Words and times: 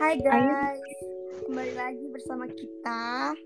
Hai 0.00 0.16
guys, 0.16 0.80
kembali 1.44 1.76
lagi 1.76 2.04
bersama 2.08 2.48
kita. 2.48 3.36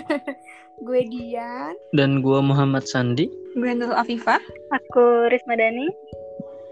gue 0.88 1.00
Dian. 1.04 1.76
Dan 1.92 2.24
gue 2.24 2.40
Muhammad 2.40 2.88
Sandi. 2.88 3.28
Gue 3.52 3.76
Nur 3.76 3.92
Afifah. 3.92 4.40
Aku 4.72 5.28
Risma 5.28 5.60
Dani. 5.60 5.92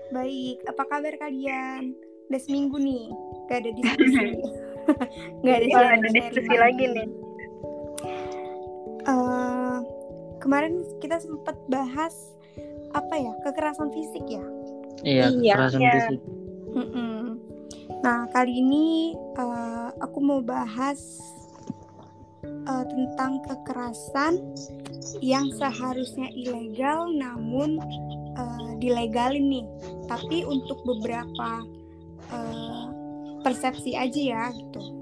Baik, 0.09 0.64
apa 0.72 0.89
kabar 0.89 1.12
kalian? 1.21 1.93
Udah 2.32 2.41
seminggu 2.41 2.80
nih, 2.80 3.12
gak 3.53 3.61
ada 3.61 3.71
diskusi. 3.77 4.27
gak 5.45 5.57
ada, 5.61 5.66
Wah, 5.77 5.91
ada 6.00 6.09
diskusi 6.16 6.55
lagi 6.57 6.84
nih. 6.96 7.09
Uh, 9.05 9.84
kemarin 10.41 10.80
kita 11.05 11.21
sempat 11.21 11.61
bahas 11.68 12.16
apa 12.96 13.14
ya 13.18 13.32
kekerasan 13.45 13.93
fisik 13.93 14.25
ya 14.25 14.45
iya, 15.04 15.26
iya 15.29 15.53
kekerasan 15.53 15.81
iya. 15.84 15.93
fisik 15.93 16.21
Mm-mm. 16.76 17.15
Nah 18.07 18.23
kali 18.31 18.63
ini 18.63 19.19
uh, 19.35 19.91
aku 19.99 20.23
mau 20.23 20.39
bahas 20.39 21.19
uh, 22.46 22.87
tentang 22.87 23.43
kekerasan 23.43 24.39
yang 25.19 25.51
seharusnya 25.59 26.31
ilegal 26.31 27.11
namun 27.11 27.82
uh, 28.39 28.79
dilegalin 28.79 29.51
nih 29.51 29.67
tapi 30.07 30.46
untuk 30.46 30.79
beberapa 30.87 31.67
uh, 32.31 32.95
persepsi 33.42 33.98
aja 33.98 34.23
ya 34.23 34.45
gitu 34.55 34.95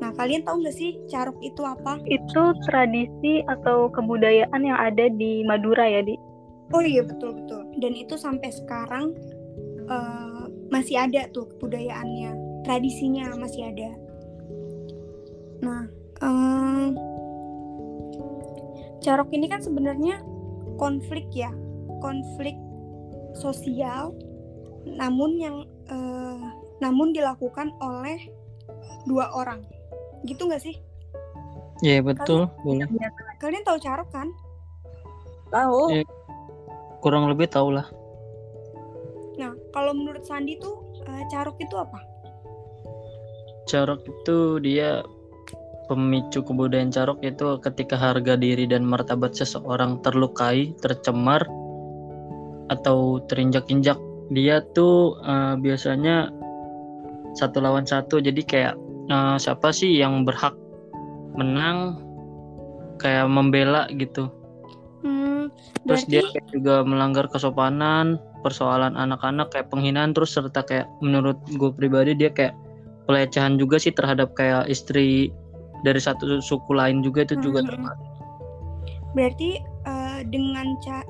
Nah, 0.00 0.16
kalian 0.16 0.42
tahu 0.48 0.64
nggak 0.64 0.74
sih 0.74 0.96
caruk 1.12 1.36
itu 1.44 1.60
apa? 1.60 2.00
Itu 2.08 2.56
tradisi 2.64 3.44
atau 3.44 3.92
kebudayaan 3.92 4.64
yang 4.64 4.74
ada 4.80 5.12
di 5.12 5.44
Madura 5.44 5.84
ya, 5.84 6.00
Di? 6.00 6.16
Oh 6.72 6.80
iya, 6.80 7.04
betul 7.04 7.36
betul. 7.36 7.68
Dan 7.78 7.92
itu 7.92 8.16
sampai 8.16 8.48
sekarang 8.48 9.12
uh, 9.92 10.48
masih 10.72 11.04
ada 11.04 11.28
tuh 11.36 11.44
kebudayaannya, 11.54 12.32
tradisinya 12.64 13.32
masih 13.36 13.72
ada. 13.72 13.90
Nah, 15.60 15.82
um, 16.24 16.96
carok 19.04 19.28
ini 19.32 19.46
kan 19.48 19.60
sebenarnya 19.60 20.20
konflik 20.80 21.28
ya, 21.32 21.52
konflik 22.00 22.56
sosial, 23.36 24.16
namun 24.84 25.36
yang 25.36 25.56
uh, 25.92 26.44
namun 26.80 27.12
dilakukan 27.12 27.72
oleh 27.84 28.32
dua 29.04 29.32
orang 29.36 29.64
gitu 30.24 30.48
nggak 30.48 30.64
sih? 30.64 30.76
Iya 31.80 32.00
yeah, 32.00 32.02
betul, 32.04 32.48
boleh. 32.64 32.84
Kalian 33.40 33.64
tahu 33.64 33.80
carok 33.80 34.08
kan? 34.12 34.28
Tahu. 35.48 35.80
Ya, 35.96 36.04
kurang 37.00 37.28
lebih 37.32 37.48
tahu 37.48 37.72
lah. 37.72 37.88
Nah, 39.40 39.56
kalau 39.72 39.96
menurut 39.96 40.20
Sandi 40.28 40.60
tuh 40.60 40.84
uh, 41.08 41.24
carok 41.32 41.56
itu 41.56 41.72
apa? 41.80 42.04
Carok 43.70 44.02
itu 44.02 44.58
dia 44.58 45.06
pemicu 45.86 46.42
kebudayaan 46.42 46.90
carok 46.90 47.22
itu 47.22 47.58
ketika 47.62 47.94
harga 47.94 48.34
diri 48.34 48.66
dan 48.66 48.82
martabat 48.82 49.34
seseorang 49.34 50.02
terlukai, 50.02 50.74
tercemar, 50.82 51.46
atau 52.70 53.22
terinjak-injak. 53.30 53.98
Dia 54.34 54.62
tuh 54.74 55.18
uh, 55.22 55.54
biasanya 55.58 56.34
satu 57.38 57.62
lawan 57.62 57.86
satu, 57.86 58.18
jadi 58.18 58.42
kayak 58.42 58.74
uh, 59.10 59.38
siapa 59.38 59.70
sih 59.70 59.98
yang 59.98 60.26
berhak 60.26 60.54
menang 61.34 61.98
kayak 63.00 63.26
membela 63.26 63.88
gitu 63.96 64.28
hmm, 65.02 65.48
terus 65.88 66.04
dia 66.06 66.20
juga 66.52 66.84
melanggar 66.84 67.26
kesopanan 67.32 68.20
persoalan 68.44 68.94
anak-anak 68.94 69.48
kayak 69.52 69.72
penghinaan 69.72 70.12
terus 70.12 70.36
serta 70.36 70.60
kayak 70.64 70.86
menurut 71.00 71.40
gue 71.48 71.70
pribadi 71.72 72.12
dia 72.12 72.28
kayak 72.28 72.52
pelecehan 73.10 73.58
juga 73.58 73.82
sih 73.82 73.90
terhadap 73.90 74.30
kayak 74.38 74.70
istri 74.70 75.34
dari 75.82 75.98
satu 75.98 76.38
suku 76.38 76.70
lain 76.70 77.02
juga 77.02 77.26
itu 77.26 77.34
juga 77.42 77.66
hmm. 77.66 77.90
berarti 79.18 79.58
uh, 79.90 80.22
dengan 80.30 80.78
ca 80.86 81.02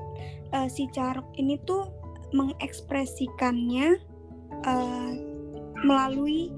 uh, 0.57 0.65
si 0.65 0.89
carok 0.89 1.29
ini 1.37 1.61
tuh 1.69 1.85
mengekspresikannya 2.33 4.01
uh, 4.65 5.11
melalui 5.85 6.49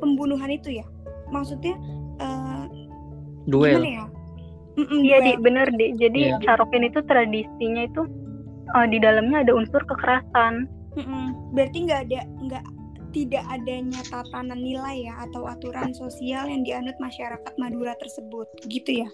pembunuhan 0.00 0.48
itu 0.48 0.80
ya? 0.80 0.86
Maksudnya 1.28 1.76
uh, 2.22 2.64
duel. 3.44 3.84
ya? 3.84 4.06
Iya 4.74 5.18
di 5.22 5.32
bener 5.38 5.70
di. 5.74 5.94
Jadi 5.94 6.34
yeah. 6.34 6.40
carokin 6.42 6.86
itu 6.86 6.98
tradisinya 7.06 7.86
itu 7.86 8.02
uh, 8.74 8.86
di 8.88 8.98
dalamnya 8.98 9.46
ada 9.46 9.52
unsur 9.54 9.82
kekerasan. 9.84 10.66
Mm-mm. 10.94 11.50
berarti 11.50 11.90
nggak 11.90 12.00
ada 12.06 12.22
nggak 12.38 12.64
tidak 13.14 13.44
adanya 13.48 14.02
tatanan 14.10 14.58
nilai 14.58 15.06
ya 15.06 15.14
atau 15.30 15.46
aturan 15.46 15.94
sosial 15.94 16.50
yang 16.50 16.66
dianut 16.66 16.98
masyarakat 16.98 17.54
Madura 17.56 17.94
tersebut 17.96 18.50
gitu 18.66 19.06
ya 19.06 19.10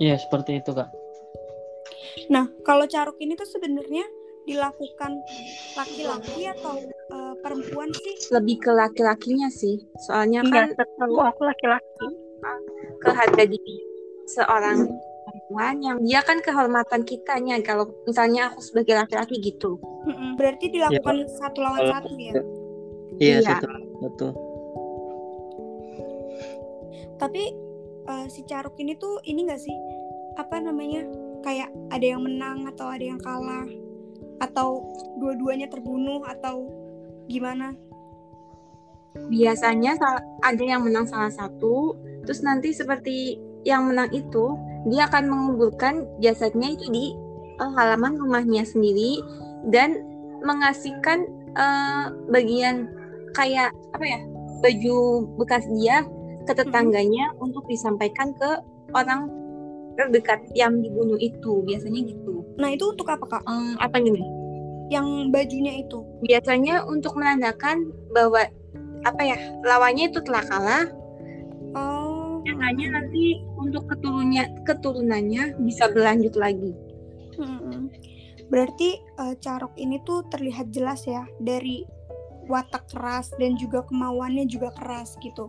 Iya 0.00 0.18
seperti 0.18 0.64
itu 0.64 0.72
kak 0.72 0.90
nah 2.32 2.48
kalau 2.64 2.88
carok 2.88 3.20
ini 3.20 3.36
tuh 3.36 3.46
sebenarnya 3.46 4.02
dilakukan 4.44 5.12
laki-laki 5.76 6.48
atau 6.52 6.76
uh, 7.12 7.34
perempuan 7.40 7.88
sih? 7.96 8.14
Lebih 8.32 8.56
ke 8.60 8.70
laki-lakinya 8.76 9.48
sih. 9.48 9.80
Soalnya 10.04 10.44
iya, 10.44 10.52
kan 10.52 10.66
setahu 10.76 11.16
aku 11.20 11.42
laki-laki. 11.48 12.08
Ke 13.00 13.10
harga 13.12 13.44
diri 13.48 13.76
seorang 14.28 14.84
perempuan 15.54 15.78
yang 15.86 15.98
dia 16.02 16.20
kan 16.26 16.42
kehormatan 16.42 17.06
kitanya 17.06 17.62
kalau 17.62 17.86
misalnya 18.02 18.50
aku 18.50 18.58
sebagai 18.58 18.98
laki-laki 18.98 19.38
gitu. 19.38 19.78
Berarti 20.34 20.66
dilakukan 20.74 21.16
ya, 21.22 21.30
satu 21.38 21.58
lawan 21.62 21.86
satu 21.86 22.10
ya? 22.18 22.34
Iya, 23.22 23.36
iya. 23.38 23.38
satu 23.46 23.66
satu. 24.02 24.28
Tapi 27.22 27.42
uh, 28.10 28.26
si 28.26 28.42
Caruk 28.50 28.74
ini 28.82 28.98
tuh 28.98 29.22
ini 29.22 29.46
gak 29.46 29.62
sih 29.62 29.76
apa 30.34 30.58
namanya 30.58 31.06
kayak 31.46 31.70
ada 31.94 32.02
yang 32.02 32.26
menang 32.26 32.66
atau 32.74 32.90
ada 32.90 33.04
yang 33.06 33.22
kalah? 33.22 33.70
atau 34.42 34.82
dua-duanya 35.22 35.70
terbunuh 35.70 36.26
atau 36.26 36.66
gimana? 37.30 37.70
Biasanya 39.30 39.94
ada 40.42 40.58
yang 40.58 40.82
menang 40.82 41.06
salah 41.06 41.30
satu, 41.30 41.94
terus 42.26 42.42
nanti 42.42 42.74
seperti 42.74 43.38
yang 43.62 43.86
menang 43.86 44.10
itu 44.10 44.58
dia 44.88 45.08
akan 45.08 45.24
mengumpulkan 45.32 46.04
jasadnya 46.20 46.76
itu 46.76 46.86
di 46.92 47.04
uh, 47.60 47.72
halaman 47.76 48.18
rumahnya 48.20 48.64
sendiri 48.66 49.20
dan 49.72 50.04
mengasihkan 50.44 51.24
uh, 51.56 52.12
bagian 52.28 52.90
kayak 53.32 53.72
apa 53.96 54.04
ya 54.04 54.20
baju 54.60 55.28
bekas 55.40 55.64
dia 55.72 56.04
ke 56.44 56.52
tetangganya 56.52 57.32
hmm. 57.34 57.44
untuk 57.44 57.64
disampaikan 57.66 58.36
ke 58.36 58.50
orang 58.92 59.28
terdekat 59.94 60.42
yang 60.52 60.82
dibunuh 60.82 61.16
itu 61.18 61.62
biasanya 61.64 62.00
gitu. 62.04 62.42
Nah 62.58 62.74
itu 62.74 62.84
untuk 62.90 63.06
apa 63.08 63.24
kak? 63.24 63.42
Um, 63.46 63.78
apa 63.78 64.02
gini? 64.02 64.20
Yang 64.90 65.32
bajunya 65.32 65.72
itu? 65.80 66.02
Biasanya 66.26 66.84
untuk 66.84 67.16
menandakan 67.16 67.88
bahwa 68.10 68.44
apa 69.04 69.22
ya 69.22 69.38
lawannya 69.62 70.10
itu 70.10 70.20
telah 70.24 70.44
kalah. 70.44 70.84
Oh. 71.74 72.13
Yang 72.44 72.58
hanya 72.60 72.86
nanti 73.00 73.40
untuk 73.56 73.88
keturunnya 73.88 74.44
keturunannya 74.68 75.58
bisa 75.64 75.88
berlanjut 75.88 76.36
lagi. 76.36 76.72
Hmm. 77.40 77.88
Berarti 78.52 79.00
uh, 79.18 79.34
Carok 79.40 79.74
ini 79.80 79.98
tuh 80.04 80.28
terlihat 80.28 80.70
jelas 80.70 81.08
ya 81.08 81.24
dari 81.40 81.82
watak 82.48 82.88
keras 82.92 83.32
dan 83.40 83.56
juga 83.56 83.84
kemauannya 83.88 84.44
juga 84.44 84.68
keras 84.76 85.16
gitu 85.24 85.48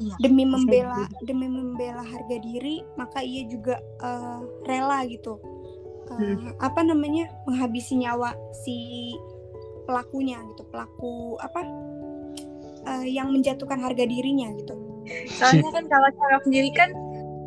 iya, 0.00 0.14
demi 0.20 0.44
membela 0.44 1.08
juga. 1.08 1.18
demi 1.24 1.48
membela 1.48 2.04
harga 2.04 2.36
diri 2.40 2.84
maka 2.96 3.24
ia 3.24 3.48
juga 3.48 3.80
uh, 4.00 4.40
rela 4.68 5.04
gitu 5.08 5.40
uh, 6.12 6.16
hmm. 6.16 6.60
apa 6.60 6.80
namanya 6.84 7.32
menghabisi 7.48 7.98
nyawa 8.00 8.36
si 8.64 8.76
pelakunya 9.88 10.38
gitu 10.54 10.62
pelaku 10.70 11.36
apa 11.42 11.60
uh, 12.86 13.06
yang 13.06 13.32
menjatuhkan 13.32 13.80
harga 13.80 14.04
dirinya 14.06 14.52
gitu 14.60 14.76
soalnya 15.38 15.70
kan 15.74 15.84
kalau 15.90 16.08
cara 16.14 16.36
sendiri 16.46 16.70
kan 16.74 16.90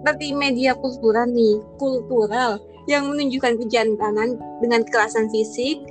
seperti 0.06 0.38
media 0.38 0.78
kultural 0.78 1.26
nih 1.26 1.58
kultural 1.82 2.62
yang 2.86 3.10
menunjukkan 3.10 3.58
kejantanan 3.66 4.38
dengan 4.62 4.86
kekerasan 4.86 5.30
fisik 5.34 5.82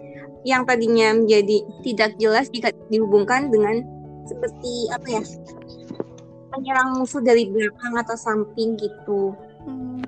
yang 0.46 0.62
tadinya 0.68 1.16
menjadi 1.16 1.66
tidak 1.82 2.14
jelas 2.20 2.46
jika 2.52 2.70
dihubungkan 2.92 3.50
dengan 3.50 3.82
seperti 4.28 4.86
apa 4.92 5.20
ya 5.20 5.22
penyerang 6.54 7.02
musuh 7.02 7.18
dari 7.18 7.50
belakang 7.50 7.98
atau 7.98 8.14
samping 8.14 8.78
gitu. 8.78 9.34
Hmm. 9.66 10.06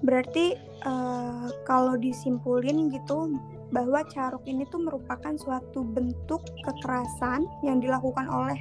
Berarti 0.00 0.56
uh, 0.86 1.52
kalau 1.68 2.00
disimpulin 2.00 2.88
gitu 2.88 3.36
bahwa 3.74 4.00
caruk 4.08 4.40
ini 4.46 4.64
tuh 4.70 4.80
merupakan 4.80 5.34
suatu 5.36 5.82
bentuk 5.82 6.40
kekerasan 6.64 7.44
yang 7.66 7.82
dilakukan 7.82 8.30
oleh 8.30 8.56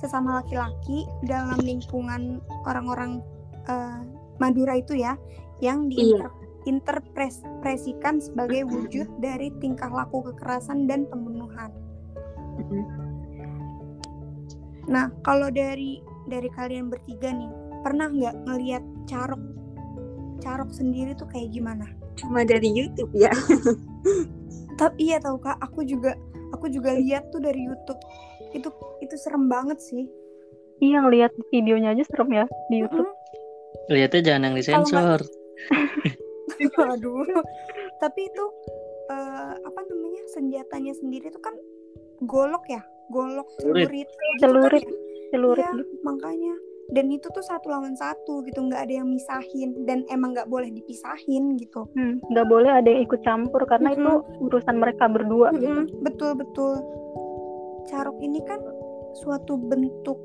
sesama 0.00 0.40
laki-laki 0.40 1.04
dalam 1.28 1.60
lingkungan 1.60 2.40
orang-orang 2.64 3.20
uh, 3.68 4.00
Madura 4.40 4.80
itu 4.80 4.96
ya 4.96 5.20
yang 5.60 5.92
diinterpretasikan 5.92 8.16
iya. 8.16 8.24
sebagai 8.24 8.64
wujud 8.64 9.04
dari 9.20 9.52
tingkah 9.60 9.92
laku 9.92 10.24
kekerasan 10.32 10.88
dan 10.88 11.04
pembunuhan. 11.04 11.68
Nah, 14.88 15.12
kalau 15.20 15.52
dari 15.52 16.00
dari 16.26 16.48
kalian 16.48 16.88
bertiga 16.88 17.36
nih, 17.36 17.52
pernah 17.84 18.08
nggak 18.08 18.48
ngelihat 18.48 18.80
carok 19.04 19.44
carok 20.40 20.72
sendiri 20.72 21.12
tuh 21.12 21.28
kayak 21.28 21.52
gimana? 21.52 21.84
Cuma 22.16 22.48
dari 22.48 22.72
YouTube 22.72 23.12
ya. 23.12 23.28
Tapi 24.80 25.12
iya 25.12 25.20
tahu 25.20 25.36
kak, 25.44 25.60
aku 25.60 25.84
juga 25.84 26.16
aku 26.56 26.72
juga 26.72 26.96
lihat 26.96 27.28
tuh 27.28 27.44
dari 27.44 27.68
YouTube. 27.68 28.00
Itu 28.54 28.68
itu 29.00 29.14
serem 29.18 29.46
banget 29.46 29.78
sih. 29.82 30.06
Iya 30.80 31.04
ngelihat 31.04 31.32
videonya 31.52 31.92
aja 31.92 32.04
serem 32.08 32.30
ya 32.32 32.44
di 32.72 32.76
YouTube. 32.84 33.08
Mm-mm. 33.08 33.92
Lihatnya 33.92 34.20
jangan 34.24 34.42
yang 34.50 34.56
disensor. 34.56 35.20
Aduh. 36.94 37.26
Tapi 38.00 38.20
itu 38.24 38.44
eh, 39.12 39.52
apa 39.60 39.80
namanya 39.84 40.22
senjatanya 40.32 40.92
sendiri 40.96 41.28
tuh 41.28 41.42
kan 41.44 41.54
golok 42.24 42.64
ya, 42.68 42.80
golok 43.12 43.48
Celurit. 43.60 43.88
celurit. 43.88 44.08
gitu 44.08 44.14
kan 44.16 44.36
Celurit. 44.40 44.84
ya. 44.84 44.92
Celurit 45.30 45.66
gitu. 45.68 45.84
makanya. 46.04 46.54
Dan 46.90 47.06
itu 47.14 47.30
tuh 47.30 47.44
satu 47.46 47.70
lawan 47.70 47.94
satu 47.94 48.42
gitu, 48.42 48.66
nggak 48.66 48.82
ada 48.90 48.94
yang 48.98 49.06
misahin 49.06 49.86
dan 49.86 50.02
emang 50.10 50.34
nggak 50.34 50.50
boleh 50.50 50.74
dipisahin 50.74 51.54
gitu. 51.54 51.86
Hmm, 51.94 52.18
nggak 52.34 52.46
boleh 52.50 52.66
ada 52.66 52.88
yang 52.90 53.06
ikut 53.06 53.22
campur 53.22 53.62
karena 53.70 53.94
itu 53.94 54.26
urusan 54.42 54.74
mereka 54.74 55.06
berdua 55.06 55.54
gitu. 55.54 55.86
Mm-mm, 55.86 56.02
betul 56.02 56.34
betul. 56.34 56.82
Carok 57.90 58.22
ini 58.22 58.38
kan 58.46 58.62
suatu 59.18 59.58
bentuk 59.58 60.16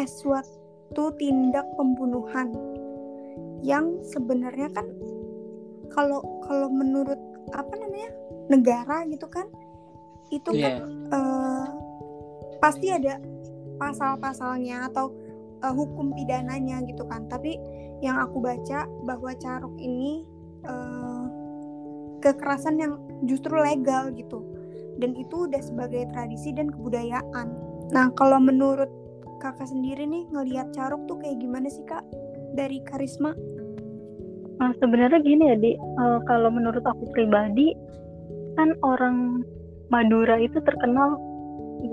eh 0.00 0.08
suatu 0.08 1.12
tindak 1.20 1.68
pembunuhan 1.76 2.48
yang 3.60 4.00
sebenarnya 4.00 4.72
kan 4.72 4.88
kalau 5.92 6.24
kalau 6.48 6.72
menurut 6.72 7.20
apa 7.52 7.72
namanya 7.76 8.10
negara 8.48 9.04
gitu 9.12 9.28
kan 9.28 9.44
itu 10.32 10.48
kan 10.48 10.72
Iya. 10.80 11.12
eh, 11.12 11.66
pasti 12.58 12.88
ada 12.88 13.20
pasal-pasalnya 13.76 14.88
atau 14.88 15.12
eh, 15.60 15.72
hukum 15.72 16.16
pidananya 16.16 16.80
gitu 16.88 17.04
kan. 17.04 17.28
Tapi 17.28 17.60
yang 18.00 18.18
aku 18.18 18.40
baca 18.40 18.88
bahwa 19.04 19.30
carok 19.36 19.76
ini 19.76 20.24
eh, 20.64 21.24
kekerasan 22.24 22.80
yang 22.80 22.96
justru 23.28 23.52
legal 23.58 24.08
gitu. 24.16 24.40
Dan 25.00 25.16
itu 25.16 25.48
udah 25.48 25.62
sebagai 25.62 26.08
tradisi 26.12 26.52
dan 26.52 26.68
kebudayaan. 26.68 27.48
Nah, 27.92 28.12
kalau 28.16 28.40
menurut 28.40 28.88
kakak 29.40 29.68
sendiri 29.68 30.06
nih 30.06 30.24
ngelihat 30.30 30.70
carok 30.72 31.02
tuh 31.10 31.18
kayak 31.18 31.40
gimana 31.42 31.66
sih 31.66 31.82
kak 31.84 32.04
dari 32.54 32.80
karisma? 32.86 33.32
Nah, 34.62 34.70
sebenarnya 34.78 35.18
gini 35.24 35.44
ya, 35.50 35.56
Di. 35.58 35.72
Eh, 35.74 36.18
kalau 36.30 36.52
menurut 36.52 36.84
aku 36.86 37.10
pribadi, 37.10 37.74
kan 38.54 38.76
orang 38.86 39.42
Madura 39.90 40.38
itu 40.38 40.56
terkenal 40.62 41.18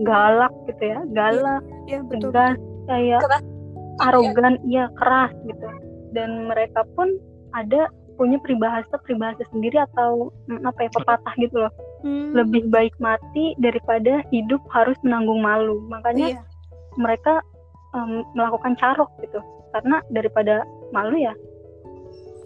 galak 0.06 0.54
gitu 0.70 0.84
ya, 0.86 1.00
galak, 1.12 1.64
Ya 1.90 2.00
betul. 2.06 2.30
tegas, 2.30 2.58
kayak 2.86 3.22
Keras. 3.26 3.44
arogan, 4.06 4.56
iya 4.64 4.86
keras 4.96 5.34
gitu. 5.50 5.68
Dan 6.14 6.48
mereka 6.48 6.86
pun 6.94 7.18
ada 7.58 7.90
punya 8.16 8.38
peribahasa 8.44 9.00
peribahasa 9.02 9.42
sendiri 9.50 9.80
atau 9.80 10.30
mm, 10.52 10.62
apa 10.68 10.80
ya 10.86 10.90
pepatah 10.94 11.34
gitu 11.42 11.56
loh. 11.58 11.74
Hmm, 12.00 12.32
Lebih 12.32 12.72
baik 12.72 12.96
mati 13.04 13.60
daripada 13.60 14.24
hidup 14.32 14.64
harus 14.72 14.96
menanggung 15.04 15.44
malu. 15.44 15.84
Makanya 15.92 16.40
iya. 16.40 16.42
mereka 16.96 17.44
em, 17.96 18.24
melakukan 18.34 18.80
carok 18.80 19.12
gitu. 19.20 19.44
Karena 19.76 20.02
daripada 20.10 20.66
malu 20.90 21.20
ya 21.20 21.36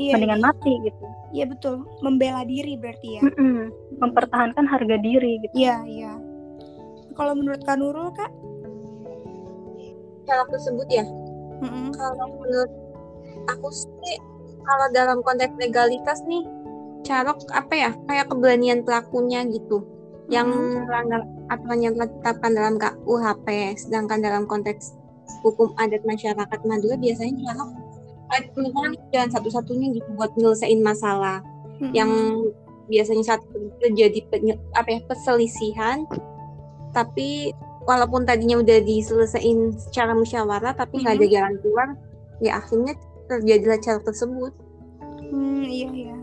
Iya, 0.02 0.18
mendingan 0.18 0.42
iya. 0.42 0.46
mati 0.50 0.74
gitu. 0.82 1.06
Iya 1.34 1.46
betul, 1.50 1.76
membela 2.02 2.42
diri 2.46 2.74
berarti 2.78 3.18
ya. 3.18 3.22
Mm-mm. 3.26 3.70
Mempertahankan 4.02 4.66
harga 4.66 4.98
diri 5.02 5.42
gitu. 5.42 5.54
Iya, 5.54 5.78
iya. 5.86 6.14
Kalau 7.14 7.34
menurut 7.38 7.62
Kak 7.62 7.78
Nurul, 7.78 8.10
Kak? 8.14 8.30
Kalau 10.26 10.46
tersebut 10.50 10.88
ya, 10.90 11.06
Mm-mm. 11.62 11.94
kalau 11.94 12.26
menurut 12.42 12.72
aku 13.50 13.70
sih, 13.70 14.18
kalau 14.66 14.88
dalam 14.96 15.20
konteks 15.22 15.54
legalitas 15.62 16.26
nih, 16.26 16.42
carok 17.04 17.40
apa 17.52 17.74
ya, 17.76 17.92
kayak 18.08 18.32
keberanian 18.32 18.82
pelakunya 18.88 19.44
gitu, 19.48 19.84
yang 20.32 20.48
melanggar 20.88 21.28
aturan 21.52 21.80
yang 21.84 21.94
telah 22.00 22.10
ditetapkan 22.10 22.52
dalam 22.56 22.76
KUHP, 22.80 23.48
sedangkan 23.78 24.20
dalam 24.24 24.44
konteks 24.48 24.96
hukum 25.44 25.76
adat 25.76 26.04
masyarakat 26.08 26.60
Madura 26.64 26.96
biasanya 26.96 27.52
carok 27.52 27.70
eh, 28.34 28.44
merupakan 28.56 28.92
jalan 29.12 29.30
satu-satunya 29.30 29.88
gitu 30.00 30.10
buat 30.16 30.32
nyelesain 30.40 30.80
masalah. 30.82 31.44
Mm-mm. 31.84 31.94
yang 31.96 32.12
biasanya 32.88 33.24
saat 33.36 33.42
terjadi 33.82 34.24
apa 34.78 34.90
ya 34.90 35.00
perselisihan. 35.04 36.06
Tapi 36.94 37.52
walaupun 37.84 38.24
tadinya 38.24 38.62
udah 38.62 38.80
diselesaikan 38.86 39.74
secara 39.76 40.14
musyawarah 40.14 40.78
tapi 40.78 41.02
nggak 41.02 41.20
ada 41.20 41.28
jalan 41.28 41.54
keluar 41.60 41.88
ya 42.40 42.62
akhirnya 42.62 42.94
terjadilah 43.28 43.80
cara 43.82 44.00
tersebut. 44.06 44.54
Hmm, 45.34 45.66
iya 45.66 45.90
iya. 45.90 46.18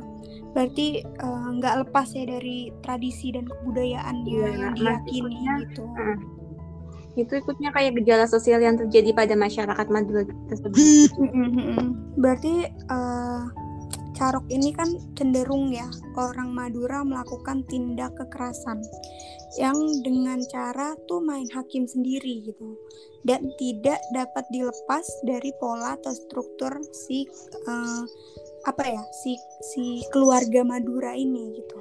Berarti 0.52 1.02
eh, 1.02 1.46
nggak 1.60 1.74
lepas 1.86 2.08
ya 2.14 2.24
dari 2.26 2.70
tradisi 2.82 3.30
dan 3.34 3.46
kebudayaannya 3.46 4.30
Iya, 4.30 4.48
yang 4.50 4.74
diyakini 4.76 5.38
gitu. 5.66 5.84
Heeh. 5.96 6.18
itu 7.18 7.42
ikutnya 7.42 7.74
kayak 7.74 7.98
gejala 8.00 8.24
sosial 8.30 8.62
yang 8.62 8.78
terjadi 8.78 9.10
pada 9.10 9.34
masyarakat 9.34 9.86
Madura 9.90 10.22
tersebut. 10.46 11.10
Berarti 12.22 12.70
eh, 12.70 13.42
carok 14.20 14.44
ini 14.52 14.76
kan 14.76 14.88
cenderung 15.16 15.72
ya 15.72 15.88
orang 16.20 16.52
Madura 16.52 17.00
melakukan 17.00 17.64
tindak 17.72 18.12
kekerasan 18.20 18.84
yang 19.56 19.74
dengan 20.04 20.44
cara 20.52 20.92
tuh 21.08 21.24
main 21.24 21.48
hakim 21.56 21.88
sendiri 21.88 22.44
gitu 22.44 22.76
dan 23.24 23.48
tidak 23.56 23.96
dapat 24.12 24.44
dilepas 24.52 25.02
dari 25.24 25.50
pola 25.56 25.96
atau 25.96 26.12
struktur 26.12 26.84
si 26.92 27.24
eh, 27.64 28.02
apa 28.68 28.84
ya 28.84 29.02
si 29.12 29.40
si 29.64 30.04
keluarga 30.12 30.60
Madura 30.66 31.16
ini 31.16 31.56
gitu. 31.56 31.78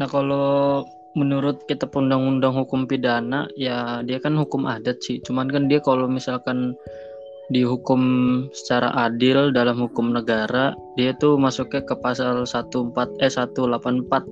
Nah 0.00 0.08
kalau 0.08 0.84
menurut 1.18 1.66
kita 1.66 1.90
undang-undang 1.90 2.54
hukum 2.54 2.86
pidana 2.86 3.50
ya 3.58 4.00
dia 4.06 4.22
kan 4.22 4.38
hukum 4.38 4.64
adat 4.64 5.02
sih. 5.04 5.20
Cuman 5.20 5.50
kan 5.52 5.68
dia 5.68 5.82
kalau 5.82 6.08
misalkan 6.08 6.72
dihukum 7.50 8.00
secara 8.54 8.94
adil 8.94 9.50
dalam 9.50 9.74
hukum 9.82 10.14
negara 10.14 10.72
dia 10.94 11.10
tuh 11.18 11.34
masuknya 11.34 11.82
ke 11.82 11.98
pasal 11.98 12.46
14 12.46 13.18
eh 13.18 13.26
184 13.26 14.22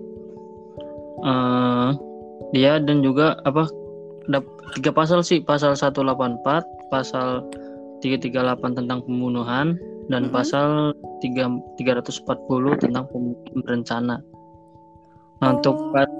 eh 1.27 1.91
dia 2.55 2.79
dan 2.79 3.03
juga 3.03 3.35
apa 3.43 3.67
tiga 4.79 4.95
pasal 4.95 5.27
sih 5.27 5.43
pasal 5.43 5.75
184 5.75 6.39
pasal 6.95 7.43
338 8.01 8.79
tentang 8.79 9.03
pembunuhan 9.03 9.75
dan 10.09 10.29
Mhm. 10.29 10.33
pasal 10.33 10.93
3 11.21 11.49
340 11.77 12.77
tentang 12.81 13.09
pembunuhan 13.13 13.61
berencana. 13.65 14.17
Nah, 15.39 15.49
untuk 15.55 15.77
Oh. 15.79 15.93
pa- 15.95 16.11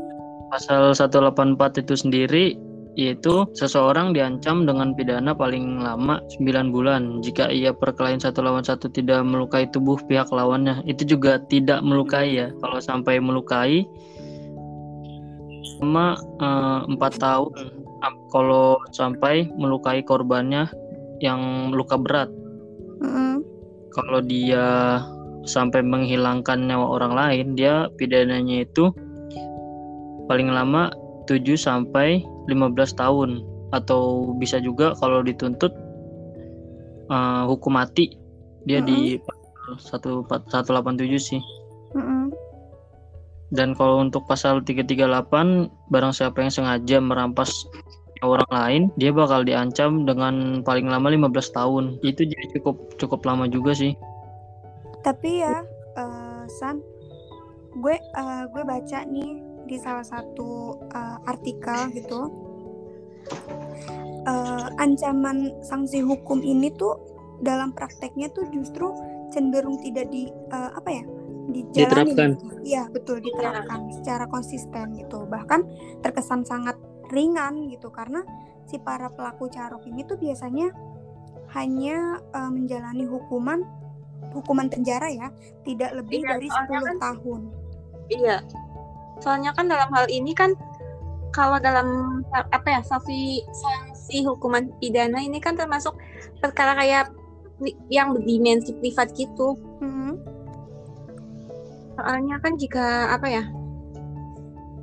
pasal 0.49 0.95
184 0.95 1.77
itu 1.77 1.99
sendiri 1.99 2.57
yaitu 2.99 3.47
seseorang 3.55 4.11
diancam 4.11 4.67
dengan 4.67 4.91
pidana 4.91 5.31
paling 5.31 5.79
lama 5.79 6.19
9 6.35 6.75
bulan 6.75 7.23
jika 7.23 7.47
ia 7.47 7.71
perkelahian 7.71 8.19
satu 8.19 8.43
lawan 8.43 8.67
satu 8.67 8.91
tidak 8.91 9.23
melukai 9.23 9.71
tubuh 9.71 9.95
pihak 10.11 10.27
lawannya. 10.35 10.83
Itu 10.83 11.07
juga 11.07 11.39
tidak 11.47 11.79
melukai 11.87 12.35
ya. 12.35 12.51
Kalau 12.59 12.83
sampai 12.83 13.23
melukai 13.23 13.87
sama 15.79 16.19
eh, 16.43 16.81
empat 16.91 17.23
tahun 17.23 17.55
Am- 18.03 18.19
kalau 18.31 18.79
sampai 18.95 19.47
melukai 19.59 20.03
korbannya 20.03 20.71
yang 21.19 21.71
luka 21.75 21.99
berat. 21.99 22.31
Mm-mm. 23.03 23.43
Kalau 23.99 24.23
dia 24.23 25.03
sampai 25.43 25.83
menghilangkan 25.83 26.71
nyawa 26.71 26.87
orang 27.03 27.13
lain, 27.19 27.47
dia 27.59 27.91
pidananya 27.99 28.63
itu 28.63 28.95
paling 30.31 30.55
lama 30.55 30.95
7 31.27 31.59
sampai 31.59 32.23
15 32.47 32.95
tahun 32.95 33.43
atau 33.75 34.33
bisa 34.39 34.63
juga 34.63 34.95
kalau 35.03 35.21
dituntut 35.27 35.75
eh, 37.11 37.43
hukum 37.51 37.75
mati 37.75 38.15
dia 38.71 38.79
di 38.79 39.19
pasal 39.19 40.23
1 40.23 40.31
187 40.63 41.19
sih. 41.19 41.43
Mm-mm. 41.99 42.31
Dan 43.49 43.73
kalau 43.73 44.05
untuk 44.05 44.29
pasal 44.29 44.61
338 44.61 45.73
barang 45.89 46.13
siapa 46.13 46.45
yang 46.45 46.53
sengaja 46.53 47.01
merampas 47.01 47.65
orang 48.23 48.51
lain, 48.51 48.83
dia 48.97 49.11
bakal 49.15 49.43
diancam 49.45 50.07
dengan 50.07 50.65
paling 50.65 50.87
lama 50.89 51.09
15 51.11 51.57
tahun. 51.57 51.85
Itu 52.03 52.27
jadi 52.27 52.47
cukup 52.59 52.99
cukup 52.99 53.21
lama 53.27 53.47
juga 53.47 53.75
sih. 53.75 53.95
Tapi 55.03 55.43
ya, 55.43 55.63
eh, 55.99 56.45
San, 56.59 56.83
gue 57.79 57.97
eh, 57.97 58.45
gue 58.51 58.63
baca 58.67 58.99
nih 59.07 59.31
di 59.69 59.77
salah 59.79 60.05
satu 60.05 60.81
eh, 60.91 61.19
artikel 61.29 61.93
gitu, 61.95 62.21
eh, 64.27 64.67
ancaman 64.81 65.53
sanksi 65.63 66.03
hukum 66.03 66.41
ini 66.43 66.73
tuh 66.75 66.97
dalam 67.39 67.71
prakteknya 67.71 68.27
tuh 68.35 68.51
justru 68.51 68.91
cenderung 69.31 69.79
tidak 69.85 70.11
di 70.11 70.27
eh, 70.31 70.71
apa 70.75 70.91
ya 70.91 71.05
dijalani. 71.49 72.13
Diterapkan. 72.13 72.31
gitu. 72.37 72.47
Iya 72.69 72.83
betul 72.93 73.17
diterapkan 73.25 73.81
secara 73.93 74.25
konsisten 74.29 74.87
gitu. 75.01 75.25
Bahkan 75.25 75.61
terkesan 76.05 76.45
sangat 76.45 76.77
ringan 77.09 77.69
gitu 77.69 77.89
karena 77.89 78.23
si 78.69 78.77
para 78.77 79.09
pelaku 79.09 79.49
carok 79.49 79.85
ini 79.85 80.05
tuh 80.05 80.17
biasanya 80.17 80.71
hanya 81.57 82.21
uh, 82.37 82.53
menjalani 82.53 83.09
hukuman 83.09 83.65
hukuman 84.37 84.69
penjara 84.69 85.09
ya 85.09 85.33
tidak 85.65 85.97
lebih 85.97 86.21
Iya, 86.21 86.29
dari 86.37 86.47
soalnya 86.53 86.79
10 86.79 86.85
kan- 86.85 87.01
tahun. 87.01 87.41
Iya. 88.09 88.37
Soalnya 89.19 89.51
kan 89.57 89.67
dalam 89.67 89.89
hal 89.91 90.07
ini 90.09 90.37
kan 90.37 90.53
kalau 91.33 91.57
dalam 91.57 92.21
apa 92.33 92.69
ya 92.69 92.81
sanksi 92.83 93.41
sanksi 93.49 94.25
hukuman 94.25 94.69
pidana 94.81 95.21
ini 95.21 95.41
kan 95.41 95.57
termasuk 95.57 95.97
perkara 96.41 96.77
kayak 96.77 97.09
yang 97.89 98.13
berdimensi 98.13 98.77
privat 98.77 99.11
gitu. 99.17 99.57
Mhm. 99.81 100.13
Soalnya 101.97 102.37
kan 102.39 102.55
jika 102.55 103.11
apa 103.11 103.27
ya? 103.27 103.43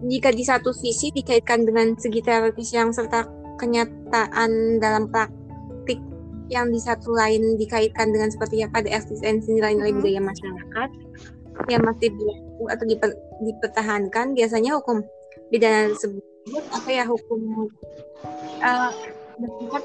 Jika 0.04 0.30
di 0.36 0.44
satu 0.44 0.76
sisi 0.76 1.14
dikaitkan 1.16 1.64
dengan 1.64 1.96
segi 1.96 2.20
teoritis 2.20 2.76
yang 2.76 2.92
serta 2.92 3.24
kenyataan 3.56 4.84
dalam 4.84 5.08
praktik 5.08 6.00
yang 6.52 6.70
di 6.70 6.78
satu 6.78 7.16
lain 7.16 7.56
dikaitkan 7.56 8.12
dengan 8.12 8.30
seperti 8.30 8.62
apa 8.62 8.84
ada 8.84 8.92
eksistensi 9.02 9.56
nilai-nilai 9.56 9.96
Mhm. 9.96 10.00
budaya 10.04 10.22
masyarakat 10.22 10.90
yang 11.72 11.82
masih 11.88 12.12
berlaku 12.12 12.64
atau 12.68 12.86
diper- 12.86 13.22
dipertahankan 13.42 14.36
biasanya 14.36 14.76
hukum 14.76 15.02
pidana 15.50 15.96
tersebut 15.96 16.64
apa 16.70 16.90
ya 16.92 17.04
hukum 17.08 17.72
eh, 18.62 18.92
bersifat 19.40 19.84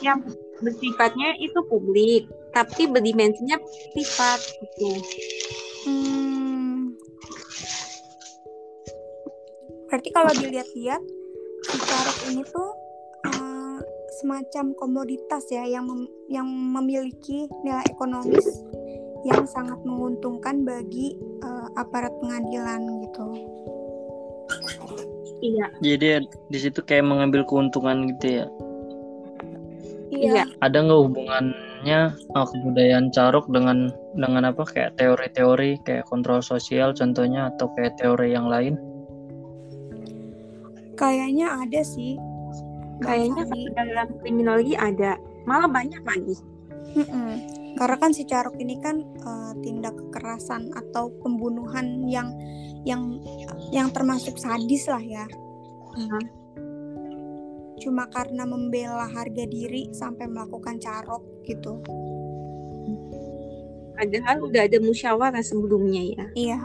yang 0.00 0.18
bersifatnya 0.62 1.28
itu 1.42 1.58
publik 1.66 2.30
tapi 2.50 2.86
berdimensinya 2.90 3.58
privat 3.94 4.40
gitu. 4.40 4.88
Hmm. 5.86 6.19
Berarti 9.90 10.08
kalau 10.14 10.30
dilihat-lihat 10.30 11.02
si 11.66 11.76
carok 11.82 12.18
ini 12.30 12.42
tuh 12.46 12.70
eh, 13.26 13.78
semacam 14.22 14.64
komoditas 14.78 15.44
ya 15.50 15.66
yang 15.66 15.90
mem- 15.90 16.14
yang 16.30 16.46
memiliki 16.46 17.50
nilai 17.66 17.84
ekonomis 17.90 18.46
yang 19.26 19.44
sangat 19.44 19.76
menguntungkan 19.82 20.62
bagi 20.62 21.18
eh, 21.42 21.68
aparat 21.74 22.14
pengadilan 22.22 23.02
gitu. 23.02 23.26
Iya. 25.40 25.66
Jadi 25.80 26.06
di 26.52 26.58
situ 26.60 26.80
kayak 26.84 27.08
mengambil 27.08 27.42
keuntungan 27.48 28.06
gitu 28.14 28.44
ya. 28.44 28.46
Iya. 30.10 30.44
Ada 30.60 30.84
nggak 30.84 31.00
hubungannya 31.06 32.00
uh, 32.34 32.46
kebudayaan 32.50 33.14
carok 33.14 33.46
dengan 33.48 33.88
dengan 34.18 34.50
apa 34.50 34.66
kayak 34.66 34.98
teori-teori 34.98 35.80
kayak 35.86 36.04
kontrol 36.10 36.42
sosial 36.42 36.92
contohnya 36.92 37.54
atau 37.54 37.70
kayak 37.78 37.96
teori 37.96 38.34
yang 38.34 38.50
lain? 38.50 38.76
Kayaknya 41.00 41.64
ada 41.64 41.80
sih. 41.80 42.20
Kayaknya 43.00 43.48
dalam 43.72 44.08
kriminologi 44.20 44.76
ada, 44.76 45.16
malah 45.48 45.72
banyak 45.72 46.04
lagi. 46.04 46.36
Mm-mm. 46.92 47.32
Karena 47.80 47.96
kan 47.96 48.12
si 48.12 48.28
carok 48.28 48.60
ini 48.60 48.76
kan 48.84 49.00
eh, 49.00 49.52
tindak 49.64 49.96
kekerasan 49.96 50.68
atau 50.76 51.08
pembunuhan 51.24 52.04
yang 52.04 52.28
yang 52.84 53.16
yang 53.72 53.88
termasuk 53.88 54.36
sadis 54.36 54.84
lah 54.84 55.00
ya. 55.00 55.24
Iya. 55.96 56.20
Cuma 57.80 58.04
karena 58.12 58.44
membela 58.44 59.08
harga 59.08 59.44
diri 59.48 59.88
sampai 59.96 60.28
melakukan 60.28 60.76
carok 60.76 61.24
gitu. 61.48 61.80
Padahal 63.96 64.36
udah 64.44 64.68
ada 64.68 64.78
musyawarah 64.80 65.44
sebelumnya 65.44 66.04
ya. 66.04 66.26
Iya. 66.36 66.60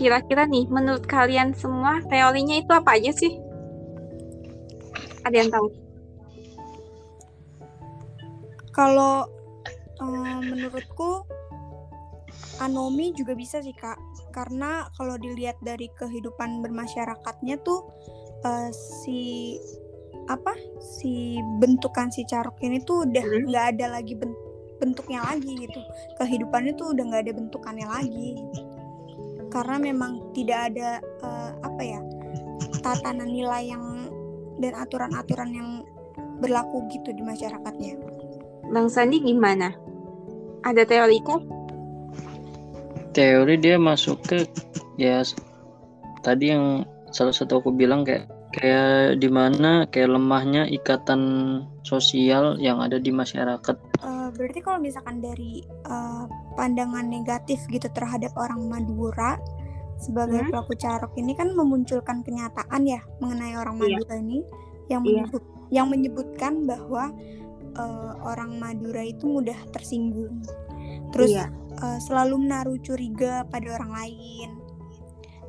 Kira-kira 0.00 0.48
nih, 0.48 0.64
menurut 0.72 1.04
kalian 1.04 1.52
semua 1.52 2.00
teorinya 2.08 2.56
itu 2.56 2.72
apa 2.72 2.96
aja 2.96 3.12
sih? 3.12 3.36
Ada 5.28 5.36
yang 5.44 5.52
tahu? 5.52 5.68
Kalau 8.72 9.28
eh, 10.00 10.40
menurutku 10.40 11.28
anomi 12.64 13.12
juga 13.12 13.36
bisa 13.36 13.60
sih 13.60 13.76
kak. 13.76 14.00
Karena 14.32 14.88
kalau 14.96 15.20
dilihat 15.20 15.60
dari 15.60 15.92
kehidupan 15.92 16.64
bermasyarakatnya 16.64 17.60
tuh 17.60 17.84
eh, 18.40 18.72
si 18.72 19.20
apa 20.32 20.56
si 20.80 21.36
bentukan 21.60 22.08
si 22.08 22.24
carok 22.24 22.56
ini 22.64 22.80
tuh 22.88 23.04
udah 23.04 23.20
Hmm. 23.20 23.52
nggak 23.52 23.66
ada 23.76 24.00
lagi 24.00 24.16
ben- 24.16 24.38
bentuknya 24.80 25.20
lagi 25.28 25.68
gitu. 25.68 25.80
Kehidupannya 26.16 26.72
tuh 26.80 26.96
udah 26.96 27.04
nggak 27.04 27.22
ada 27.28 27.32
bentukannya 27.36 27.84
lagi. 27.84 28.32
Karena 29.50 29.76
memang 29.82 30.32
tidak 30.32 30.72
ada 30.72 31.02
eh, 31.02 31.50
apa 31.60 31.82
ya 31.82 32.00
tatanan 32.80 33.28
nilai 33.28 33.70
yang 33.74 33.84
dan 34.60 34.76
aturan-aturan 34.76 35.50
yang 35.52 35.68
berlaku 36.40 36.88
gitu 36.88 37.12
di 37.12 37.20
masyarakatnya. 37.24 38.00
Bang 38.70 38.88
Sandi 38.88 39.20
gimana? 39.20 39.74
Ada 40.64 40.84
teori 40.84 41.18
kah? 41.24 41.40
Teori 43.10 43.58
dia 43.58 43.76
masuk 43.76 44.22
ke 44.24 44.46
ya 45.00 45.24
tadi 46.22 46.52
yang 46.52 46.84
salah 47.10 47.34
satu 47.34 47.58
aku 47.58 47.74
bilang 47.74 48.06
kayak 48.06 48.30
kayak 48.54 49.18
di 49.18 49.28
mana 49.30 49.88
kayak 49.90 50.14
lemahnya 50.14 50.68
ikatan 50.70 51.22
sosial 51.82 52.60
yang 52.60 52.78
ada 52.78 53.00
di 53.00 53.10
masyarakat. 53.10 53.76
Berarti 54.40 54.64
kalau 54.64 54.80
misalkan 54.80 55.20
dari 55.20 55.60
eh, 55.84 56.24
pandangan 56.56 57.04
negatif 57.04 57.60
gitu 57.68 57.92
terhadap 57.92 58.32
orang 58.40 58.64
Madura 58.72 59.36
sebagai 60.00 60.40
Hmm. 60.40 60.48
pelaku 60.48 60.72
carok 60.80 61.12
ini 61.20 61.36
kan 61.36 61.52
memunculkan 61.52 62.24
kenyataan 62.24 62.88
ya 62.88 63.04
mengenai 63.20 63.52
orang 63.60 63.76
Iya. 63.76 64.00
Madura 64.00 64.14
ini 64.16 64.38
yang 64.88 65.04
Iya. 65.04 65.28
menyebut 65.28 65.42
yang 65.70 65.86
menyebutkan 65.92 66.52
bahwa 66.64 67.12
eh, 67.70 68.12
orang 68.26 68.58
Madura 68.58 69.04
itu 69.04 69.30
mudah 69.30 69.54
tersinggung, 69.70 70.42
terus 71.14 71.30
Iya. 71.30 71.46
eh, 71.78 71.98
selalu 72.02 72.42
menaruh 72.42 72.80
curiga 72.82 73.46
pada 73.46 73.76
orang 73.78 73.92
lain, 73.94 74.50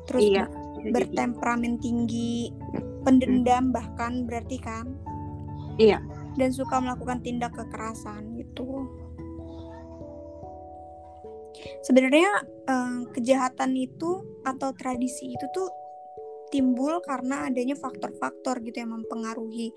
terus 0.06 0.22
Iya. 0.22 0.46
bertemperamen 0.86 1.82
tinggi, 1.82 2.54
pendendam 3.02 3.74
bahkan 3.74 4.22
berarti 4.22 4.54
kan? 4.62 4.86
Iya. 5.82 5.98
Dan 6.38 6.54
suka 6.54 6.78
melakukan 6.78 7.20
tindak 7.26 7.58
kekerasan 7.58 8.31
gitu. 8.52 8.84
Sebenarnya 11.82 12.30
eh, 12.68 13.00
kejahatan 13.16 13.72
itu 13.74 14.22
atau 14.44 14.70
tradisi 14.76 15.32
itu 15.32 15.46
tuh 15.56 15.68
timbul 16.52 17.00
karena 17.00 17.48
adanya 17.48 17.72
faktor-faktor 17.72 18.60
gitu 18.60 18.84
yang 18.84 18.92
mempengaruhi 18.92 19.72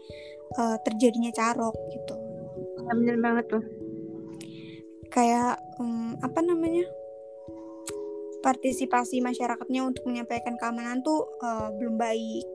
eh, 0.60 0.78
terjadinya 0.84 1.32
carok 1.32 1.76
gitu. 1.90 2.16
Ya, 2.86 2.92
bener 2.94 3.18
banget 3.24 3.46
tuh. 3.50 3.64
Kayak 5.10 5.58
em, 5.80 6.20
apa 6.20 6.40
namanya? 6.44 6.86
partisipasi 8.46 9.26
masyarakatnya 9.26 9.82
untuk 9.82 10.06
menyampaikan 10.06 10.54
keamanan 10.62 11.02
tuh 11.02 11.26
eh, 11.42 11.70
belum 11.82 11.98
baik. 11.98 12.46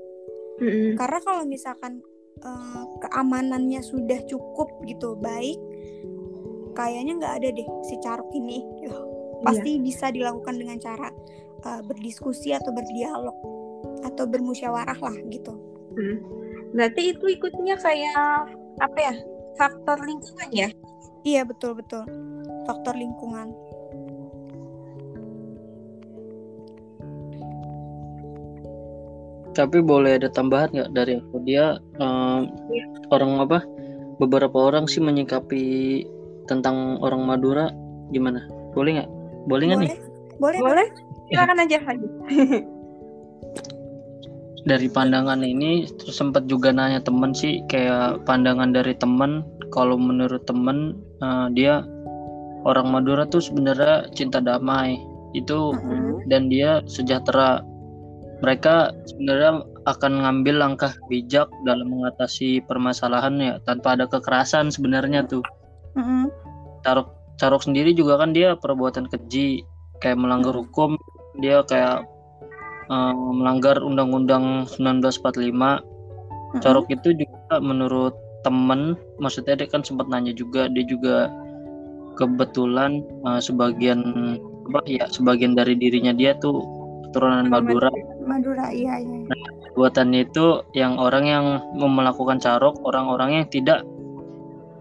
Mm-mm. 0.62 0.94
Karena 0.94 1.18
kalau 1.18 1.42
misalkan 1.42 1.98
eh, 2.46 2.84
keamanannya 3.02 3.82
sudah 3.82 4.22
cukup 4.30 4.70
gitu 4.86 5.18
baik, 5.18 5.58
kayaknya 6.80 7.12
nggak 7.20 7.34
ada 7.44 7.48
deh 7.52 7.68
si 7.84 7.94
caruk 8.00 8.30
ini. 8.32 8.64
gitu. 8.80 8.96
Pasti 9.44 9.80
bisa 9.80 10.08
dilakukan 10.08 10.56
dengan 10.56 10.80
cara 10.80 11.08
eh, 11.60 11.80
berdiskusi 11.84 12.56
atau 12.56 12.72
berdialog 12.72 13.36
atau 14.04 14.24
bermusyawarah 14.24 14.96
lah 14.96 15.16
gitu. 15.28 15.52
Mm. 15.96 16.16
Berarti 16.72 17.12
itu 17.12 17.24
ikutnya 17.36 17.76
kayak 17.76 18.48
apa 18.80 18.98
ya? 18.98 19.14
Faktor 19.60 20.00
lingkungan 20.00 20.48
ya? 20.52 20.68
Iya 21.20 21.44
betul 21.44 21.76
betul. 21.76 22.04
Faktor 22.64 22.96
lingkungan. 22.96 23.52
Tapi 29.50 29.82
boleh 29.82 30.16
ada 30.16 30.30
tambahan 30.30 30.70
nggak 30.72 30.90
dari 30.94 31.18
aku? 31.18 31.36
Dia 31.44 31.76
Iya. 32.00 32.84
orang 33.10 33.42
apa? 33.42 33.58
Beberapa 34.22 34.56
orang 34.70 34.86
sih 34.86 35.02
menyikapi 35.02 36.04
tentang 36.46 37.00
orang 37.02 37.24
Madura 37.26 37.68
gimana? 38.14 38.44
Boleh 38.72 39.00
nggak? 39.00 39.10
Boleh 39.48 39.64
nggak 39.68 39.80
nih? 39.80 39.90
Boleh? 40.40 40.60
Boleh. 40.60 40.60
Boleh? 40.60 40.88
Silakan 41.30 41.62
aja 41.62 41.78
lagi. 41.86 42.08
Dari 44.68 44.92
pandangan 44.92 45.40
ini 45.40 45.88
terus 45.96 46.20
sempat 46.20 46.44
juga 46.44 46.68
nanya 46.68 47.00
temen 47.00 47.32
sih 47.32 47.64
kayak 47.64 48.28
pandangan 48.28 48.76
dari 48.76 48.92
temen. 48.92 49.40
Kalau 49.72 49.96
menurut 49.96 50.44
temen 50.44 51.00
eh, 51.24 51.48
dia 51.56 51.80
orang 52.68 52.92
Madura 52.92 53.24
tuh 53.24 53.40
sebenarnya 53.40 54.12
cinta 54.12 54.42
damai 54.42 55.00
itu 55.32 55.72
Mm-mm. 55.72 56.28
dan 56.28 56.52
dia 56.52 56.84
sejahtera. 56.84 57.64
Mereka 58.40 58.92
sebenarnya 59.08 59.64
akan 59.84 60.12
ngambil 60.24 60.56
langkah 60.60 60.92
bijak 61.08 61.48
dalam 61.64 61.92
mengatasi 61.92 62.64
permasalahan 62.64 63.36
ya 63.40 63.54
tanpa 63.64 63.96
ada 63.96 64.08
kekerasan 64.08 64.68
sebenarnya 64.68 65.24
tuh. 65.24 65.44
Carok 66.84 67.08
Carok 67.40 67.64
sendiri 67.64 67.96
juga 67.96 68.20
kan 68.20 68.36
dia 68.36 68.52
perbuatan 68.52 69.08
keji 69.08 69.64
kayak 70.00 70.16
melanggar 70.20 70.52
hukum, 70.56 70.96
dia 71.40 71.64
kayak 71.64 72.04
uh, 72.92 73.16
melanggar 73.32 73.80
Undang-Undang 73.80 74.68
1945 74.76 76.60
Corok 76.60 76.86
itu 76.90 77.14
juga 77.14 77.62
menurut 77.62 78.12
temen 78.42 78.98
maksudnya 79.22 79.54
dia 79.54 79.68
kan 79.68 79.84
sempat 79.84 80.08
nanya 80.10 80.34
juga 80.34 80.66
dia 80.72 80.82
juga 80.82 81.30
kebetulan 82.18 83.04
uh, 83.22 83.38
sebagian 83.38 84.00
apa 84.70 84.80
ya 84.88 85.06
sebagian 85.06 85.54
dari 85.54 85.78
dirinya 85.78 86.10
dia 86.10 86.34
tuh 86.38 86.62
keturunan 87.10 87.46
Madura. 87.46 87.90
Madura 88.22 88.66
iya 88.70 88.98
iya 88.98 89.18
nah, 89.30 89.40
buatannya 89.74 90.26
itu 90.26 90.62
yang 90.74 90.98
orang 90.98 91.24
yang 91.26 91.44
mau 91.78 91.90
melakukan 91.90 92.42
carok 92.42 92.78
orang-orang 92.82 93.42
yang 93.42 93.46
tidak 93.50 93.86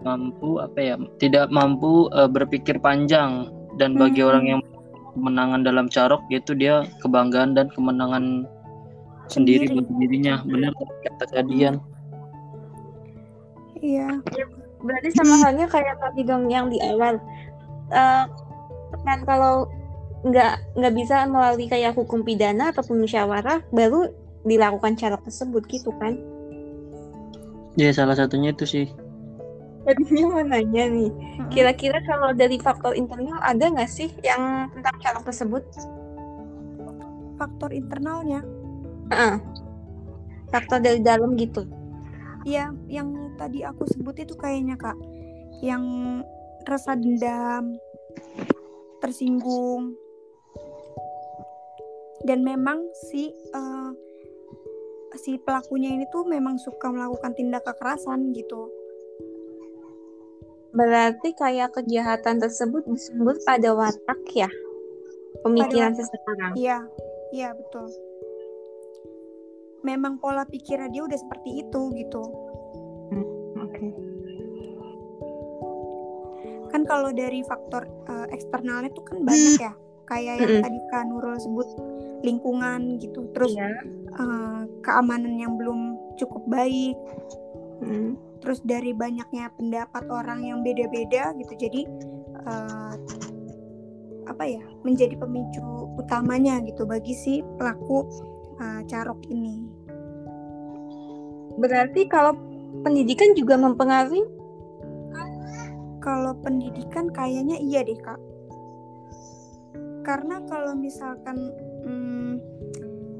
mampu 0.00 0.60
apa 0.60 0.78
ya 0.78 0.94
tidak 1.20 1.48
mampu 1.52 2.08
uh, 2.12 2.28
berpikir 2.30 2.80
panjang 2.80 3.48
dan 3.76 3.94
bagi 3.96 4.24
hmm. 4.24 4.28
orang 4.28 4.44
yang 4.46 4.60
kemenangan 5.14 5.60
dalam 5.66 5.86
carok 5.90 6.22
yaitu 6.30 6.54
dia 6.54 6.86
kebanggaan 7.02 7.52
dan 7.52 7.66
kemenangan 7.74 8.46
sendiri, 9.26 9.66
sendiri. 9.66 9.84
buat 9.84 9.98
dirinya 9.98 10.34
benar 10.46 10.72
kata 11.04 11.24
kalian 11.34 11.82
Iya. 13.80 14.20
Berarti 14.80 15.08
sama 15.16 15.40
halnya 15.44 15.66
kayak 15.68 15.96
tadi 16.00 16.20
dong 16.24 16.48
yang 16.52 16.68
di 16.68 16.76
awal. 16.84 17.16
Uh, 17.90 18.24
kan 19.02 19.24
kalau 19.24 19.66
nggak 20.20 20.60
nggak 20.76 20.94
bisa 20.94 21.24
melalui 21.24 21.66
kayak 21.66 21.96
hukum 21.96 22.20
pidana 22.20 22.76
ataupun 22.76 23.00
musyawarah 23.00 23.64
baru 23.72 24.12
dilakukan 24.44 25.00
cara 25.00 25.16
tersebut 25.20 25.64
gitu 25.68 25.90
kan? 25.96 26.20
Ya 27.76 27.92
salah 27.92 28.16
satunya 28.16 28.52
itu 28.52 28.68
sih. 28.68 28.86
Tadinya 29.80 30.24
mau 30.28 30.44
nanya 30.44 30.84
nih, 30.92 31.10
kira-kira 31.48 32.04
kalau 32.04 32.36
dari 32.36 32.60
faktor 32.60 32.92
internal 32.92 33.40
ada 33.40 33.64
nggak 33.64 33.88
sih 33.88 34.12
yang 34.20 34.68
tentang 34.76 34.96
cara 35.00 35.20
tersebut? 35.24 35.64
Faktor 37.40 37.72
internalnya? 37.72 38.44
Uh, 39.08 39.40
faktor 40.52 40.84
dari 40.84 41.00
dalam 41.00 41.32
gitu. 41.40 41.64
Iya, 42.44 42.76
yang 42.92 43.36
tadi 43.40 43.64
aku 43.64 43.88
sebut 43.88 44.20
itu 44.20 44.36
kayaknya 44.36 44.76
kak, 44.76 44.96
yang 45.64 45.84
rasa 46.68 46.92
dendam, 46.96 47.76
tersinggung, 49.00 49.96
dan 52.28 52.44
memang 52.44 52.84
si 53.08 53.32
uh, 53.56 53.92
si 55.16 55.40
pelakunya 55.40 55.96
ini 55.96 56.04
tuh 56.12 56.28
memang 56.28 56.60
suka 56.60 56.92
melakukan 56.92 57.32
tindak 57.32 57.64
kekerasan 57.64 58.32
gitu. 58.36 58.68
Berarti 60.70 61.34
kayak 61.34 61.74
kejahatan 61.74 62.38
tersebut 62.38 62.86
disebut 62.86 63.42
pada 63.42 63.74
watak 63.74 64.20
ya, 64.32 64.50
pemikiran 65.42 65.94
seseorang. 65.98 66.54
Iya, 66.54 66.78
iya 67.34 67.50
betul 67.54 67.90
memang 69.82 70.20
pola 70.20 70.44
pikirnya 70.44 70.92
dia 70.92 71.02
udah 71.04 71.18
seperti 71.18 71.64
itu 71.64 71.80
gitu. 71.96 72.22
Hmm, 73.10 73.26
oke. 73.60 73.72
Okay. 73.72 73.90
Kan 76.70 76.82
kalau 76.86 77.10
dari 77.10 77.42
faktor 77.42 77.88
uh, 78.06 78.26
eksternalnya 78.30 78.92
tuh 78.94 79.02
kan 79.02 79.18
banyak 79.26 79.58
ya, 79.58 79.72
kayak 80.06 80.34
yang 80.38 80.50
mm 80.50 80.56
-hmm. 80.60 80.64
tadi 80.64 80.78
Kak 80.92 81.04
Nurul 81.10 81.36
sebut 81.40 81.68
lingkungan 82.20 83.00
gitu, 83.00 83.26
terus 83.32 83.56
yeah. 83.56 83.72
Iya. 83.72 84.20
uh, 84.20 84.60
keamanan 84.84 85.34
yang 85.40 85.56
belum 85.56 85.96
cukup 86.20 86.44
baik, 86.46 86.94
mm. 87.82 88.14
Terus 88.40 88.64
dari 88.64 88.96
banyaknya 88.96 89.52
pendapat 89.54 90.04
orang 90.08 90.44
yang 90.44 90.64
beda-beda 90.64 91.36
gitu, 91.36 91.52
jadi 91.56 91.80
uh, 92.48 92.94
apa 94.28 94.44
ya 94.46 94.62
menjadi 94.82 95.18
pemicu 95.20 95.62
utamanya 96.00 96.62
gitu 96.64 96.88
bagi 96.88 97.12
si 97.12 97.44
pelaku 97.60 98.08
uh, 98.58 98.80
carok 98.88 99.20
ini. 99.28 99.68
Berarti 101.60 102.08
kalau 102.08 102.32
pendidikan 102.80 103.36
juga 103.36 103.60
mempengaruhi? 103.60 104.24
Kalau 106.00 106.32
pendidikan 106.40 107.12
kayaknya 107.12 107.60
iya 107.60 107.84
deh 107.84 108.00
kak. 108.00 108.16
Karena 110.00 110.40
kalau 110.48 110.72
misalkan 110.72 111.52
hmm, 111.84 112.34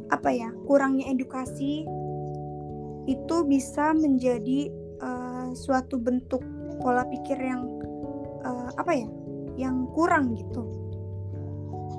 apa 0.09 0.33
ya 0.33 0.49
kurangnya 0.65 1.13
edukasi 1.13 1.85
itu 3.05 3.37
bisa 3.45 3.93
menjadi 3.93 4.73
uh, 5.01 5.49
suatu 5.53 6.01
bentuk 6.01 6.41
pola 6.81 7.05
pikir 7.09 7.37
yang 7.37 7.67
uh, 8.45 8.71
apa 8.77 8.93
ya 8.95 9.09
yang 9.59 9.85
kurang 9.93 10.33
gitu 10.39 10.81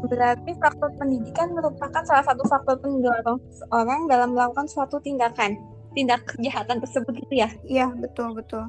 Berarti 0.01 0.57
faktor 0.57 0.89
pendidikan 0.97 1.53
merupakan 1.53 2.01
salah 2.01 2.25
satu 2.25 2.41
faktor 2.49 2.81
pendorong 2.81 3.37
seorang 3.53 4.09
dalam 4.09 4.33
melakukan 4.33 4.65
suatu 4.65 4.97
tindakan, 4.97 5.61
tindak 5.93 6.25
kejahatan 6.25 6.81
tersebut 6.81 7.13
gitu 7.21 7.45
ya? 7.45 7.49
Iya 7.69 7.93
betul 7.93 8.33
betul. 8.33 8.65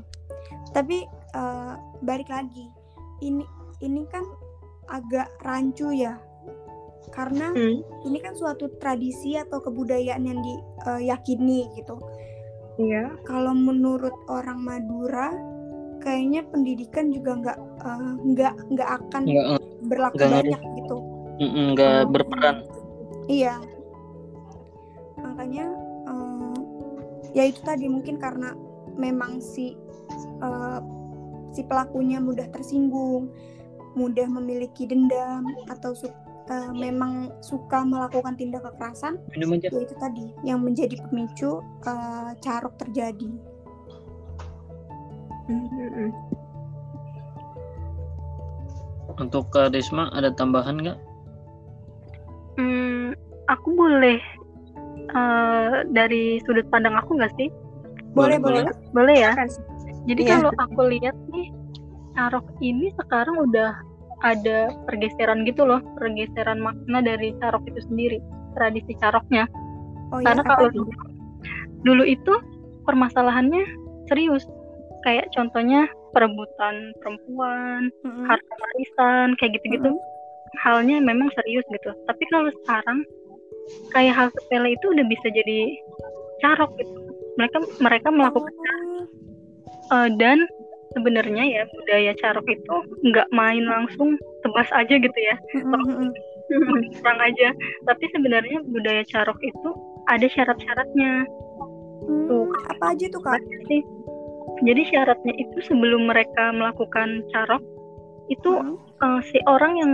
Tapi 0.76 1.08
uh, 1.32 1.80
balik 2.04 2.28
lagi, 2.28 2.68
ini 3.24 3.44
ini 3.80 4.04
kan 4.12 4.28
agak 4.92 5.32
rancu 5.40 5.88
ya, 5.96 6.20
karena 7.16 7.48
hmm. 7.56 8.04
ini 8.04 8.18
kan 8.20 8.36
suatu 8.36 8.68
tradisi 8.76 9.32
atau 9.40 9.64
kebudayaan 9.64 10.28
yang 10.28 10.40
diyakini 10.44 11.64
uh, 11.64 11.72
gitu. 11.80 11.96
Iya. 12.80 13.16
Kalau 13.28 13.52
menurut 13.52 14.14
orang 14.28 14.60
Madura, 14.64 15.32
kayaknya 16.00 16.44
pendidikan 16.48 17.12
juga 17.12 17.30
nggak 17.38 17.58
uh, 17.84 18.12
nggak 18.20 18.54
nggak 18.72 18.90
akan 19.02 19.22
nggak, 19.28 19.46
berlaku 19.86 20.16
nggak 20.16 20.30
banyak 20.32 20.60
gitu. 20.80 20.96
Nggak 21.42 22.00
berperan. 22.08 22.56
Iya. 23.28 23.54
Makanya 25.20 25.66
uh, 26.08 26.56
ya 27.36 27.48
itu 27.48 27.60
tadi 27.64 27.86
mungkin 27.88 28.16
karena 28.16 28.56
memang 28.96 29.40
si 29.40 29.76
uh, 30.44 30.80
si 31.52 31.64
pelakunya 31.64 32.20
mudah 32.20 32.48
tersinggung 32.52 33.28
mudah 33.92 34.24
memiliki 34.24 34.88
dendam 34.88 35.44
atau 35.68 35.92
uh, 36.52 36.68
memang 36.76 37.32
suka 37.40 37.80
melakukan 37.80 38.36
tindak 38.36 38.60
kekerasan 38.68 39.16
itu 39.32 39.96
tadi 39.96 40.36
yang 40.44 40.60
menjadi 40.60 41.00
pemicu 41.08 41.64
uh, 41.88 42.36
carok 42.44 42.76
terjadi 42.76 43.32
untuk 49.18 49.52
Kak 49.52 49.74
Risma 49.74 50.08
ada 50.14 50.32
tambahan 50.32 50.80
nggak? 50.80 50.98
Hmm, 52.56 53.16
aku 53.48 53.68
boleh 53.72 54.18
uh, 55.12 55.84
dari 55.92 56.40
sudut 56.44 56.64
pandang 56.68 56.96
aku 56.96 57.16
nggak 57.16 57.32
sih? 57.36 57.48
Boleh, 58.12 58.36
boleh. 58.36 58.68
Boleh 58.92 59.16
ya. 59.16 59.32
Jadi 60.04 60.22
yeah. 60.26 60.36
kalau 60.36 60.52
aku 60.60 60.80
lihat 60.92 61.16
nih, 61.32 61.48
carok 62.12 62.44
ini 62.60 62.92
sekarang 62.98 63.36
udah 63.48 63.72
ada 64.22 64.70
pergeseran 64.86 65.42
gitu 65.44 65.66
loh, 65.66 65.82
pergeseran 65.98 66.62
makna 66.62 67.02
dari 67.02 67.34
carok 67.42 67.66
itu 67.66 67.82
sendiri, 67.86 68.18
tradisi 68.54 68.94
caroknya. 69.02 69.50
Oh, 70.14 70.22
iya, 70.22 70.32
Karena 70.32 70.42
kalau 70.46 70.68
dulu, 70.70 70.92
dulu 71.82 72.04
itu 72.06 72.34
permasalahannya 72.86 73.64
serius, 74.06 74.46
kayak 75.02 75.26
contohnya 75.34 75.90
perebutan 76.14 76.94
perempuan, 77.02 77.90
mm 78.04 78.10
-hmm. 78.10 78.24
harta 78.30 78.54
warisan, 78.54 79.28
kayak 79.40 79.58
gitu-gitu. 79.58 79.90
Mm 79.90 79.98
-hmm 79.98 80.10
halnya 80.60 81.00
memang 81.00 81.32
serius 81.32 81.64
gitu 81.72 81.90
tapi 82.04 82.24
kalau 82.28 82.52
sekarang 82.64 82.98
kayak 83.96 84.12
hal 84.12 84.28
sepele 84.28 84.76
itu 84.76 84.86
udah 84.92 85.06
bisa 85.08 85.26
jadi 85.32 85.58
carok 86.44 86.76
gitu 86.76 86.92
mereka 87.40 87.58
mereka 87.80 88.08
melakukan 88.12 88.52
uh, 89.88 90.08
dan 90.20 90.44
sebenarnya 90.94 91.44
ya 91.44 91.62
budaya 91.72 92.12
carok 92.20 92.46
itu 92.48 92.76
nggak 93.08 93.28
main 93.32 93.64
langsung 93.66 94.16
tebas 94.44 94.68
aja 94.72 94.94
gitu 94.94 95.18
ya. 95.18 95.36
Kurang 97.00 97.20
aja. 97.22 97.48
Tapi 97.88 98.04
sebenarnya 98.12 98.60
budaya 98.68 99.02
carok 99.08 99.38
itu 99.40 99.68
ada 100.10 100.26
syarat-syaratnya. 100.28 101.24
Hmm, 102.02 102.26
tuh 102.28 102.50
apa 102.68 102.92
aja 102.92 103.06
tuh 103.08 103.22
kak? 103.22 103.40
sih. 103.70 103.82
Jadi 104.62 104.82
syaratnya 104.90 105.34
itu 105.38 105.58
sebelum 105.66 106.10
mereka 106.10 106.50
melakukan 106.52 107.24
carok 107.32 107.62
itu 108.30 108.50
hmm. 108.50 108.76
uh, 109.02 109.20
si 109.28 109.38
orang 109.50 109.76
yang 109.80 109.92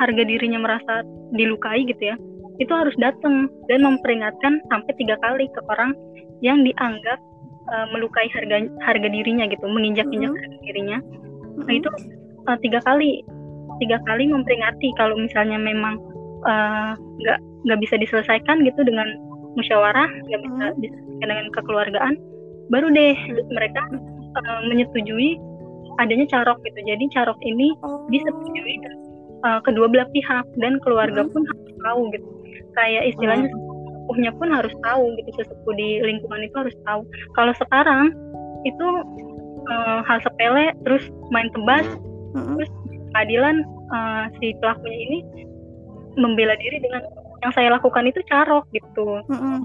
harga 0.00 0.22
dirinya 0.26 0.60
merasa 0.60 1.06
dilukai 1.32 1.86
gitu 1.86 2.12
ya 2.14 2.16
itu 2.60 2.72
harus 2.76 2.92
datang 3.00 3.48
dan 3.72 3.80
memperingatkan 3.80 4.60
sampai 4.68 4.92
tiga 5.00 5.16
kali 5.24 5.48
ke 5.48 5.60
orang 5.72 5.96
yang 6.44 6.60
dianggap 6.60 7.16
uh, 7.70 7.86
melukai 7.94 8.26
harga 8.34 8.66
harga 8.82 9.08
dirinya 9.08 9.46
gitu 9.48 9.64
menginjak-injak 9.66 10.30
hmm. 10.30 10.40
harga 10.42 10.58
dirinya 10.66 10.98
hmm. 11.00 11.64
nah 11.66 11.72
itu 11.74 11.90
uh, 12.46 12.58
tiga 12.60 12.80
kali 12.84 13.22
tiga 13.80 13.96
kali 14.04 14.28
memperingati 14.28 14.92
kalau 15.00 15.16
misalnya 15.16 15.56
memang 15.56 15.96
nggak 17.20 17.38
uh, 17.38 17.42
nggak 17.68 17.80
bisa 17.80 17.94
diselesaikan 17.96 18.64
gitu 18.64 18.80
dengan 18.84 19.08
musyawarah 19.56 20.08
nggak 20.28 20.40
bisa 20.44 20.64
hmm. 20.72 20.78
diselesaikan 20.82 21.28
dengan 21.28 21.46
kekeluargaan 21.52 22.14
baru 22.70 22.86
deh 22.94 23.16
mereka 23.50 23.82
uh, 24.38 24.60
menyetujui 24.70 25.36
adanya 25.98 26.26
carok 26.30 26.58
gitu. 26.64 26.80
Jadi 26.86 27.04
carok 27.12 27.36
ini 27.44 27.74
oh. 27.84 28.06
disetujui 28.08 28.74
uh, 29.44 29.60
kedua 29.66 29.86
belah 29.90 30.08
pihak 30.14 30.46
dan 30.62 30.80
keluarga 30.80 31.26
hmm. 31.26 31.30
pun 31.34 31.42
harus 31.44 31.74
tahu 31.84 32.00
gitu. 32.16 32.28
Kayak 32.78 33.02
istilahnya 33.12 33.48
oh. 33.52 33.69
Sesepuhnya 34.10 34.34
pun 34.34 34.50
harus 34.50 34.74
tahu 34.82 35.14
gitu 35.22 35.30
sesepuh 35.38 35.74
di 35.78 36.02
lingkungan 36.02 36.42
itu 36.42 36.56
harus 36.58 36.76
tahu 36.82 37.06
kalau 37.38 37.54
sekarang 37.54 38.10
itu 38.66 38.86
uh, 39.70 40.02
hal 40.02 40.18
sepele 40.26 40.74
terus 40.82 41.06
main 41.30 41.46
tebas 41.54 41.86
mm-hmm. 42.34 42.58
terus 42.58 42.70
keadilan 43.14 43.62
uh, 43.94 44.26
si 44.42 44.50
pelakunya 44.58 44.98
ini 44.98 45.18
membela 46.18 46.58
diri 46.58 46.82
dengan 46.82 47.06
yang 47.46 47.52
saya 47.54 47.70
lakukan 47.70 48.10
itu 48.10 48.18
carok 48.26 48.66
gitu 48.74 49.22
mm-hmm. 49.30 49.62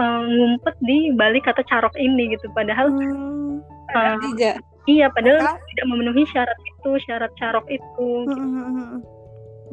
uh, 0.00 0.22
ngumpet 0.24 0.74
di 0.80 1.12
balik 1.12 1.44
kata 1.44 1.60
carok 1.68 1.92
ini 2.00 2.32
gitu 2.32 2.48
padahal 2.56 2.88
mm-hmm. 2.88 3.60
uh, 3.92 4.16
tidak 4.32 4.64
iya 4.88 5.12
padahal 5.12 5.44
Maka? 5.44 5.60
tidak 5.60 5.86
memenuhi 5.92 6.24
syarat 6.32 6.58
itu 6.64 6.90
syarat 7.04 7.32
carok 7.36 7.68
itu 7.68 8.08
gitu. 8.32 8.32
mm-hmm. 8.32 9.04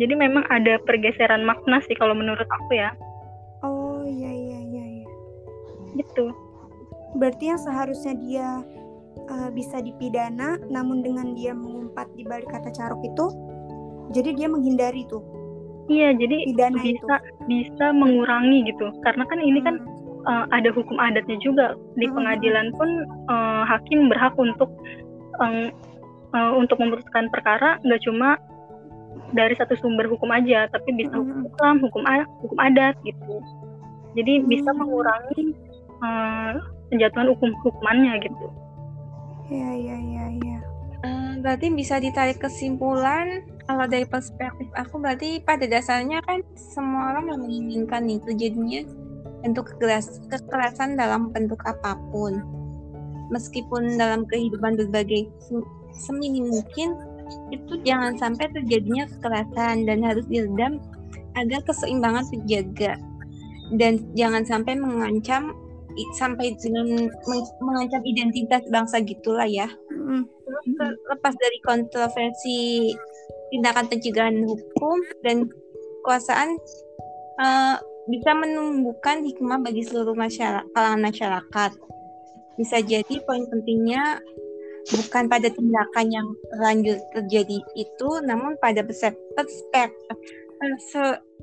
jadi 0.03 0.13
memang 0.19 0.43
ada 0.51 0.83
pergeseran 0.83 1.47
makna 1.47 1.79
sih 1.87 1.95
kalau 1.95 2.11
menurut 2.11 2.45
aku 2.51 2.75
ya 2.75 2.91
iya 4.11 4.31
iya 4.31 4.59
iya, 4.59 4.85
iya. 4.99 5.07
gitu 5.95 6.35
berarti 7.15 7.51
yang 7.51 7.59
seharusnya 7.59 8.13
dia 8.19 8.47
uh, 9.31 9.49
bisa 9.51 9.79
dipidana 9.79 10.59
namun 10.71 11.03
dengan 11.03 11.35
dia 11.35 11.51
mengumpat 11.55 12.07
di 12.15 12.23
balik 12.23 12.47
kata 12.51 12.71
carok 12.71 13.01
itu 13.03 13.25
jadi 14.11 14.35
dia 14.35 14.47
menghindari 14.51 15.07
tuh 15.07 15.23
iya 15.91 16.15
jadi 16.15 16.47
pidana 16.51 16.79
bisa 16.79 17.15
itu. 17.19 17.43
bisa 17.47 17.85
mengurangi 17.91 18.67
gitu 18.71 18.91
karena 19.03 19.23
kan 19.27 19.39
ini 19.39 19.59
kan, 19.63 19.75
hmm. 19.79 19.87
kan 19.87 20.01
uh, 20.27 20.45
ada 20.55 20.69
hukum 20.71 20.97
adatnya 20.99 21.37
juga 21.43 21.75
di 21.99 22.07
hmm. 22.07 22.15
pengadilan 22.15 22.67
pun 22.75 22.89
uh, 23.27 23.63
hakim 23.67 24.07
berhak 24.07 24.35
untuk 24.39 24.71
um, 25.39 25.71
uh, 26.35 26.51
untuk 26.55 26.79
memutuskan 26.79 27.27
perkara 27.31 27.81
nggak 27.83 28.01
cuma 28.07 28.39
dari 29.31 29.55
satu 29.55 29.75
sumber 29.79 30.07
hukum 30.11 30.27
aja 30.31 30.67
tapi 30.71 30.95
bisa 30.95 31.15
hmm. 31.15 31.23
hukum 31.23 31.39
Islam 31.47 31.75
hukum 31.83 32.03
hukum 32.43 32.59
adat 32.59 32.95
gitu 33.03 33.39
jadi 34.17 34.43
hmm. 34.43 34.47
bisa 34.47 34.69
mengurangi 34.75 35.55
uh, 36.03 36.59
penjatuhan 36.91 37.27
hukum 37.31 37.51
hukumannya 37.63 38.19
gitu 38.25 38.47
Ya, 39.51 39.67
ya, 39.75 39.99
ya, 39.99 40.25
ya. 40.47 40.59
Uh, 41.03 41.35
berarti 41.43 41.67
bisa 41.75 41.99
ditarik 41.99 42.39
kesimpulan 42.39 43.43
kalau 43.67 43.83
dari 43.83 44.07
perspektif 44.07 44.71
aku 44.79 44.95
berarti 44.95 45.43
pada 45.43 45.67
dasarnya 45.67 46.23
kan 46.23 46.39
semua 46.55 47.11
orang 47.11 47.35
menginginkan 47.35 48.07
itu 48.07 48.31
jadinya 48.31 48.87
bentuk 49.43 49.75
kekeras, 49.75 50.23
kekerasan 50.31 50.95
dalam 50.95 51.35
bentuk 51.35 51.59
apa 51.67 51.99
pun 52.15 52.39
meskipun 53.27 53.99
dalam 53.99 54.23
kehidupan 54.23 54.79
berbagai 54.79 55.27
seminim 55.91 56.47
mungkin 56.47 56.95
itu 57.51 57.75
jangan 57.83 58.15
sampai 58.15 58.47
terjadinya 58.55 59.03
kekerasan 59.19 59.83
dan 59.83 59.99
harus 59.99 60.23
diredam 60.31 60.79
agar 61.35 61.59
keseimbangan 61.67 62.23
terjaga 62.31 62.95
dan 63.75 64.03
jangan 64.17 64.43
sampai 64.43 64.75
mengancam 64.75 65.55
sampai 66.15 66.55
dengan 66.55 67.11
mengancam 67.59 68.01
identitas 68.07 68.63
bangsa 68.71 69.03
gitulah 69.03 69.47
ya. 69.47 69.67
Mm. 69.91 70.23
Lepas 71.11 71.33
dari 71.35 71.59
kontroversi 71.63 72.91
tindakan 73.51 73.91
pencegahan 73.91 74.39
hukum 74.47 75.03
dan 75.23 75.51
kekuasaan 76.01 76.55
uh, 77.43 77.75
bisa 78.07 78.31
menumbuhkan 78.33 79.21
hikmah 79.21 79.61
bagi 79.61 79.83
seluruh 79.85 80.15
masyarakat, 80.15 80.65
kalangan 80.73 81.01
masyarakat. 81.03 81.71
Bisa 82.55 82.77
jadi 82.83 83.15
poin 83.27 83.45
pentingnya 83.47 84.19
bukan 84.89 85.29
pada 85.29 85.47
tindakan 85.51 86.07
yang 86.09 86.27
terlanjur 86.49 86.97
terjadi 87.13 87.57
itu, 87.77 88.09
namun 88.25 88.57
pada 88.57 88.81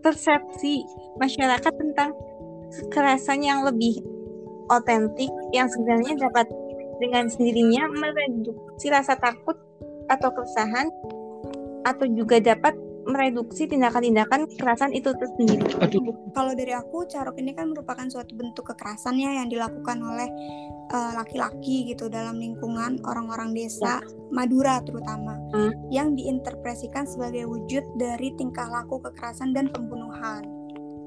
persepsi 0.02 0.87
masyarakat 1.18 1.74
tentang 1.74 2.14
kekerasan 2.70 3.42
yang 3.42 3.66
lebih 3.66 3.98
otentik 4.68 5.33
yang 5.50 5.66
sebenarnya 5.66 6.14
dapat 6.20 6.46
dengan 7.02 7.26
sendirinya 7.31 7.88
mereduksi 7.90 8.90
rasa 8.92 9.16
takut 9.16 9.57
atau 10.11 10.28
keresahan 10.35 10.88
atau 11.87 12.07
juga 12.12 12.42
dapat 12.42 12.74
mereduksi 13.09 13.64
tindakan-tindakan 13.64 14.44
kekerasan 14.53 14.92
itu 14.92 15.11
tersendiri. 15.16 15.64
Aduh. 15.81 16.12
Kalau 16.37 16.53
dari 16.53 16.77
aku, 16.77 17.09
carok 17.09 17.40
ini 17.40 17.57
kan 17.57 17.73
merupakan 17.73 18.05
suatu 18.07 18.37
bentuk 18.37 18.68
kekerasannya 18.68 19.40
yang 19.42 19.49
dilakukan 19.49 19.99
oleh 20.05 20.29
eh, 20.92 21.12
laki-laki 21.16 21.88
uh, 21.88 21.97
gitu 21.97 22.05
dalam 22.12 22.37
lingkungan 22.37 23.01
orang-orang 23.09 23.57
desa 23.57 23.99
ya. 23.99 24.07
Madura 24.29 24.85
terutama, 24.85 25.40
hmm. 25.57 25.88
yang 25.88 26.12
diinterpretasikan 26.12 27.09
sebagai 27.09 27.49
wujud 27.49 27.83
dari 27.97 28.37
tingkah 28.37 28.68
laku 28.68 29.01
kekerasan 29.01 29.57
dan 29.57 29.73
pembunuhan 29.73 30.44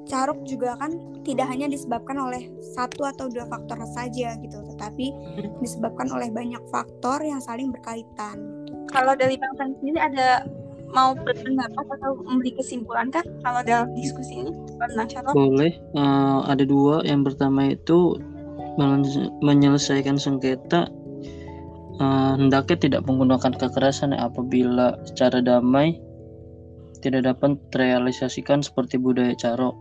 caruk 0.10 0.42
juga 0.44 0.76
kan 0.82 0.98
tidak 1.22 1.48
hanya 1.48 1.70
disebabkan 1.70 2.18
oleh 2.18 2.50
satu 2.74 3.06
atau 3.06 3.30
dua 3.30 3.46
faktor 3.46 3.78
saja 3.94 4.34
gitu, 4.42 4.58
tetapi 4.74 5.14
disebabkan 5.62 6.10
oleh 6.10 6.34
banyak 6.34 6.62
faktor 6.74 7.22
yang 7.22 7.40
saling 7.40 7.70
berkaitan. 7.70 8.42
Kalau 8.92 9.14
dari 9.16 9.38
Bang 9.38 9.56
San 9.56 9.72
sendiri 9.80 10.02
ada 10.02 10.44
mau 10.92 11.16
berpendapat 11.16 11.86
atau 12.00 12.20
memberi 12.24 12.56
kesimpulan 12.56 13.08
kan 13.10 13.24
kalau 13.42 13.64
dalam 13.64 13.92
diskusi 13.96 14.44
ini 14.46 14.52
tentang 14.78 15.08
caruk? 15.08 15.34
Boleh. 15.34 15.74
Uh, 15.96 16.44
ada 16.48 16.64
dua. 16.64 17.04
Yang 17.08 17.34
pertama 17.34 17.72
itu 17.72 18.20
menyelesaikan 19.44 20.16
sengketa 20.16 20.88
uh, 22.00 22.34
hendaknya 22.40 22.78
tidak 22.90 23.02
menggunakan 23.06 23.54
kekerasan 23.54 24.16
apabila 24.16 24.96
secara 25.06 25.44
damai 25.44 26.00
tidak 27.02 27.34
dapat 27.34 27.58
terrealisasikan 27.74 28.62
seperti 28.62 28.96
budaya 28.98 29.34
carok 29.36 29.76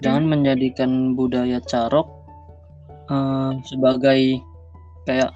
jangan 0.00 0.24
menjadikan 0.26 1.12
budaya 1.12 1.60
carok 1.60 2.08
uh, 3.12 3.52
sebagai 3.68 4.40
kayak 5.04 5.34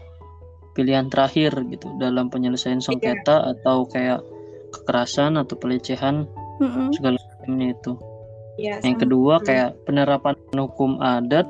pilihan 0.75 1.07
terakhir 1.07 1.55
gitu 1.71 1.93
dalam 2.03 2.33
penyelesaian 2.33 2.83
iya. 2.83 2.87
sengketa 2.91 3.37
yeah. 3.39 3.51
atau 3.55 3.87
kayak 3.87 4.21
kekerasan 4.75 5.39
atau 5.39 5.55
pelecehan 5.55 6.27
mm-hmm. 6.59 6.91
segala 6.99 7.19
macamnya 7.19 7.69
itu. 7.73 7.93
Yeah, 8.55 8.79
yang 8.87 8.99
kedua 9.03 9.43
mm. 9.43 9.45
kayak 9.47 9.71
penerapan 9.87 10.35
hukum 10.55 10.99
adat 11.03 11.47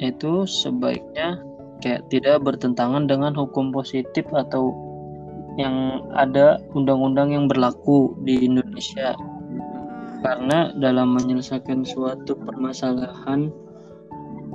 itu 0.00 0.44
sebaiknya 0.44 1.40
kayak 1.80 2.04
tidak 2.12 2.40
bertentangan 2.44 3.08
dengan 3.08 3.32
hukum 3.36 3.72
positif 3.72 4.24
atau 4.32 4.72
yang 5.56 6.04
ada 6.12 6.60
undang-undang 6.76 7.32
yang 7.32 7.48
berlaku 7.48 8.12
di 8.28 8.44
Indonesia 8.44 9.16
karena 10.20 10.72
dalam 10.80 11.16
menyelesaikan 11.16 11.84
suatu 11.84 12.36
permasalahan 12.36 13.48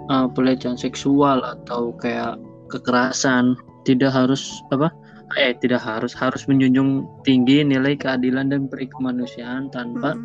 uh, 0.09 0.29
pelecehan 0.29 0.77
seksual 0.77 1.41
atau 1.41 1.93
kayak 1.97 2.37
kekerasan 2.69 3.57
tidak 3.85 4.13
harus 4.13 4.61
apa 4.69 4.93
eh 5.39 5.55
tidak 5.59 5.83
harus 5.83 6.11
harus 6.17 6.43
menjunjung 6.49 7.07
tinggi 7.23 7.63
nilai 7.63 7.95
keadilan 7.95 8.51
dan 8.51 8.67
perikemanusiaan 8.67 9.71
tanpa 9.71 10.17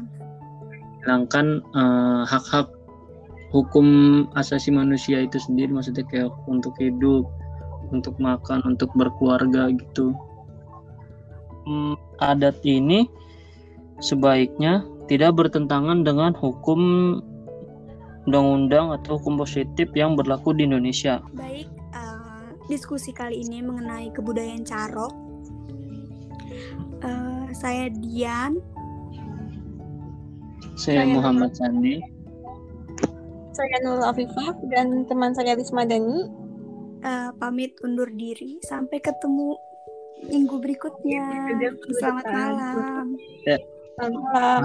hilangkan 1.04 1.62
uh, 1.78 2.26
hak-hak 2.26 2.66
hukum 3.54 3.86
asasi 4.34 4.74
manusia 4.74 5.22
itu 5.22 5.38
sendiri 5.38 5.70
maksudnya 5.70 6.02
kayak 6.10 6.34
untuk 6.50 6.74
hidup 6.82 7.30
untuk 7.94 8.18
makan 8.18 8.62
untuk 8.66 8.90
berkeluarga 8.98 9.70
gitu. 9.70 10.10
Hmm, 11.66 11.94
adat 12.18 12.58
ini 12.66 13.06
sebaiknya 14.02 14.86
tidak 15.06 15.38
bertentangan 15.38 16.02
dengan 16.02 16.34
hukum 16.34 16.80
undang-undang 18.26 18.90
atau 18.90 19.18
hukum 19.18 19.38
positif 19.38 19.86
yang 19.94 20.18
berlaku 20.18 20.50
di 20.50 20.66
Indonesia. 20.66 21.22
Baik, 21.38 21.70
diskusi 22.66 23.14
kali 23.14 23.42
ini 23.42 23.62
mengenai 23.62 24.10
kebudayaan 24.14 24.66
Carok. 24.66 25.14
Uh, 27.02 27.46
saya 27.54 27.90
Dian. 27.90 28.58
Saya, 30.76 31.02
saya 31.02 31.14
Muhammad 31.14 31.56
Sandi. 31.56 32.02
Saya 33.56 33.76
Nurul 33.80 34.04
Afifah 34.04 34.52
dan 34.68 35.08
teman 35.08 35.32
saya 35.32 35.56
Risma 35.56 35.88
Dani. 35.88 36.28
Uh, 37.00 37.30
pamit 37.40 37.78
undur 37.80 38.10
diri. 38.12 38.60
Sampai 38.66 39.00
ketemu 39.00 39.56
minggu 40.28 40.56
berikutnya. 40.60 41.48
Selamat 41.96 42.26
malam. 42.28 43.06
Ya. 43.48 43.56
Selamat 43.96 44.22
malam. 44.32 44.62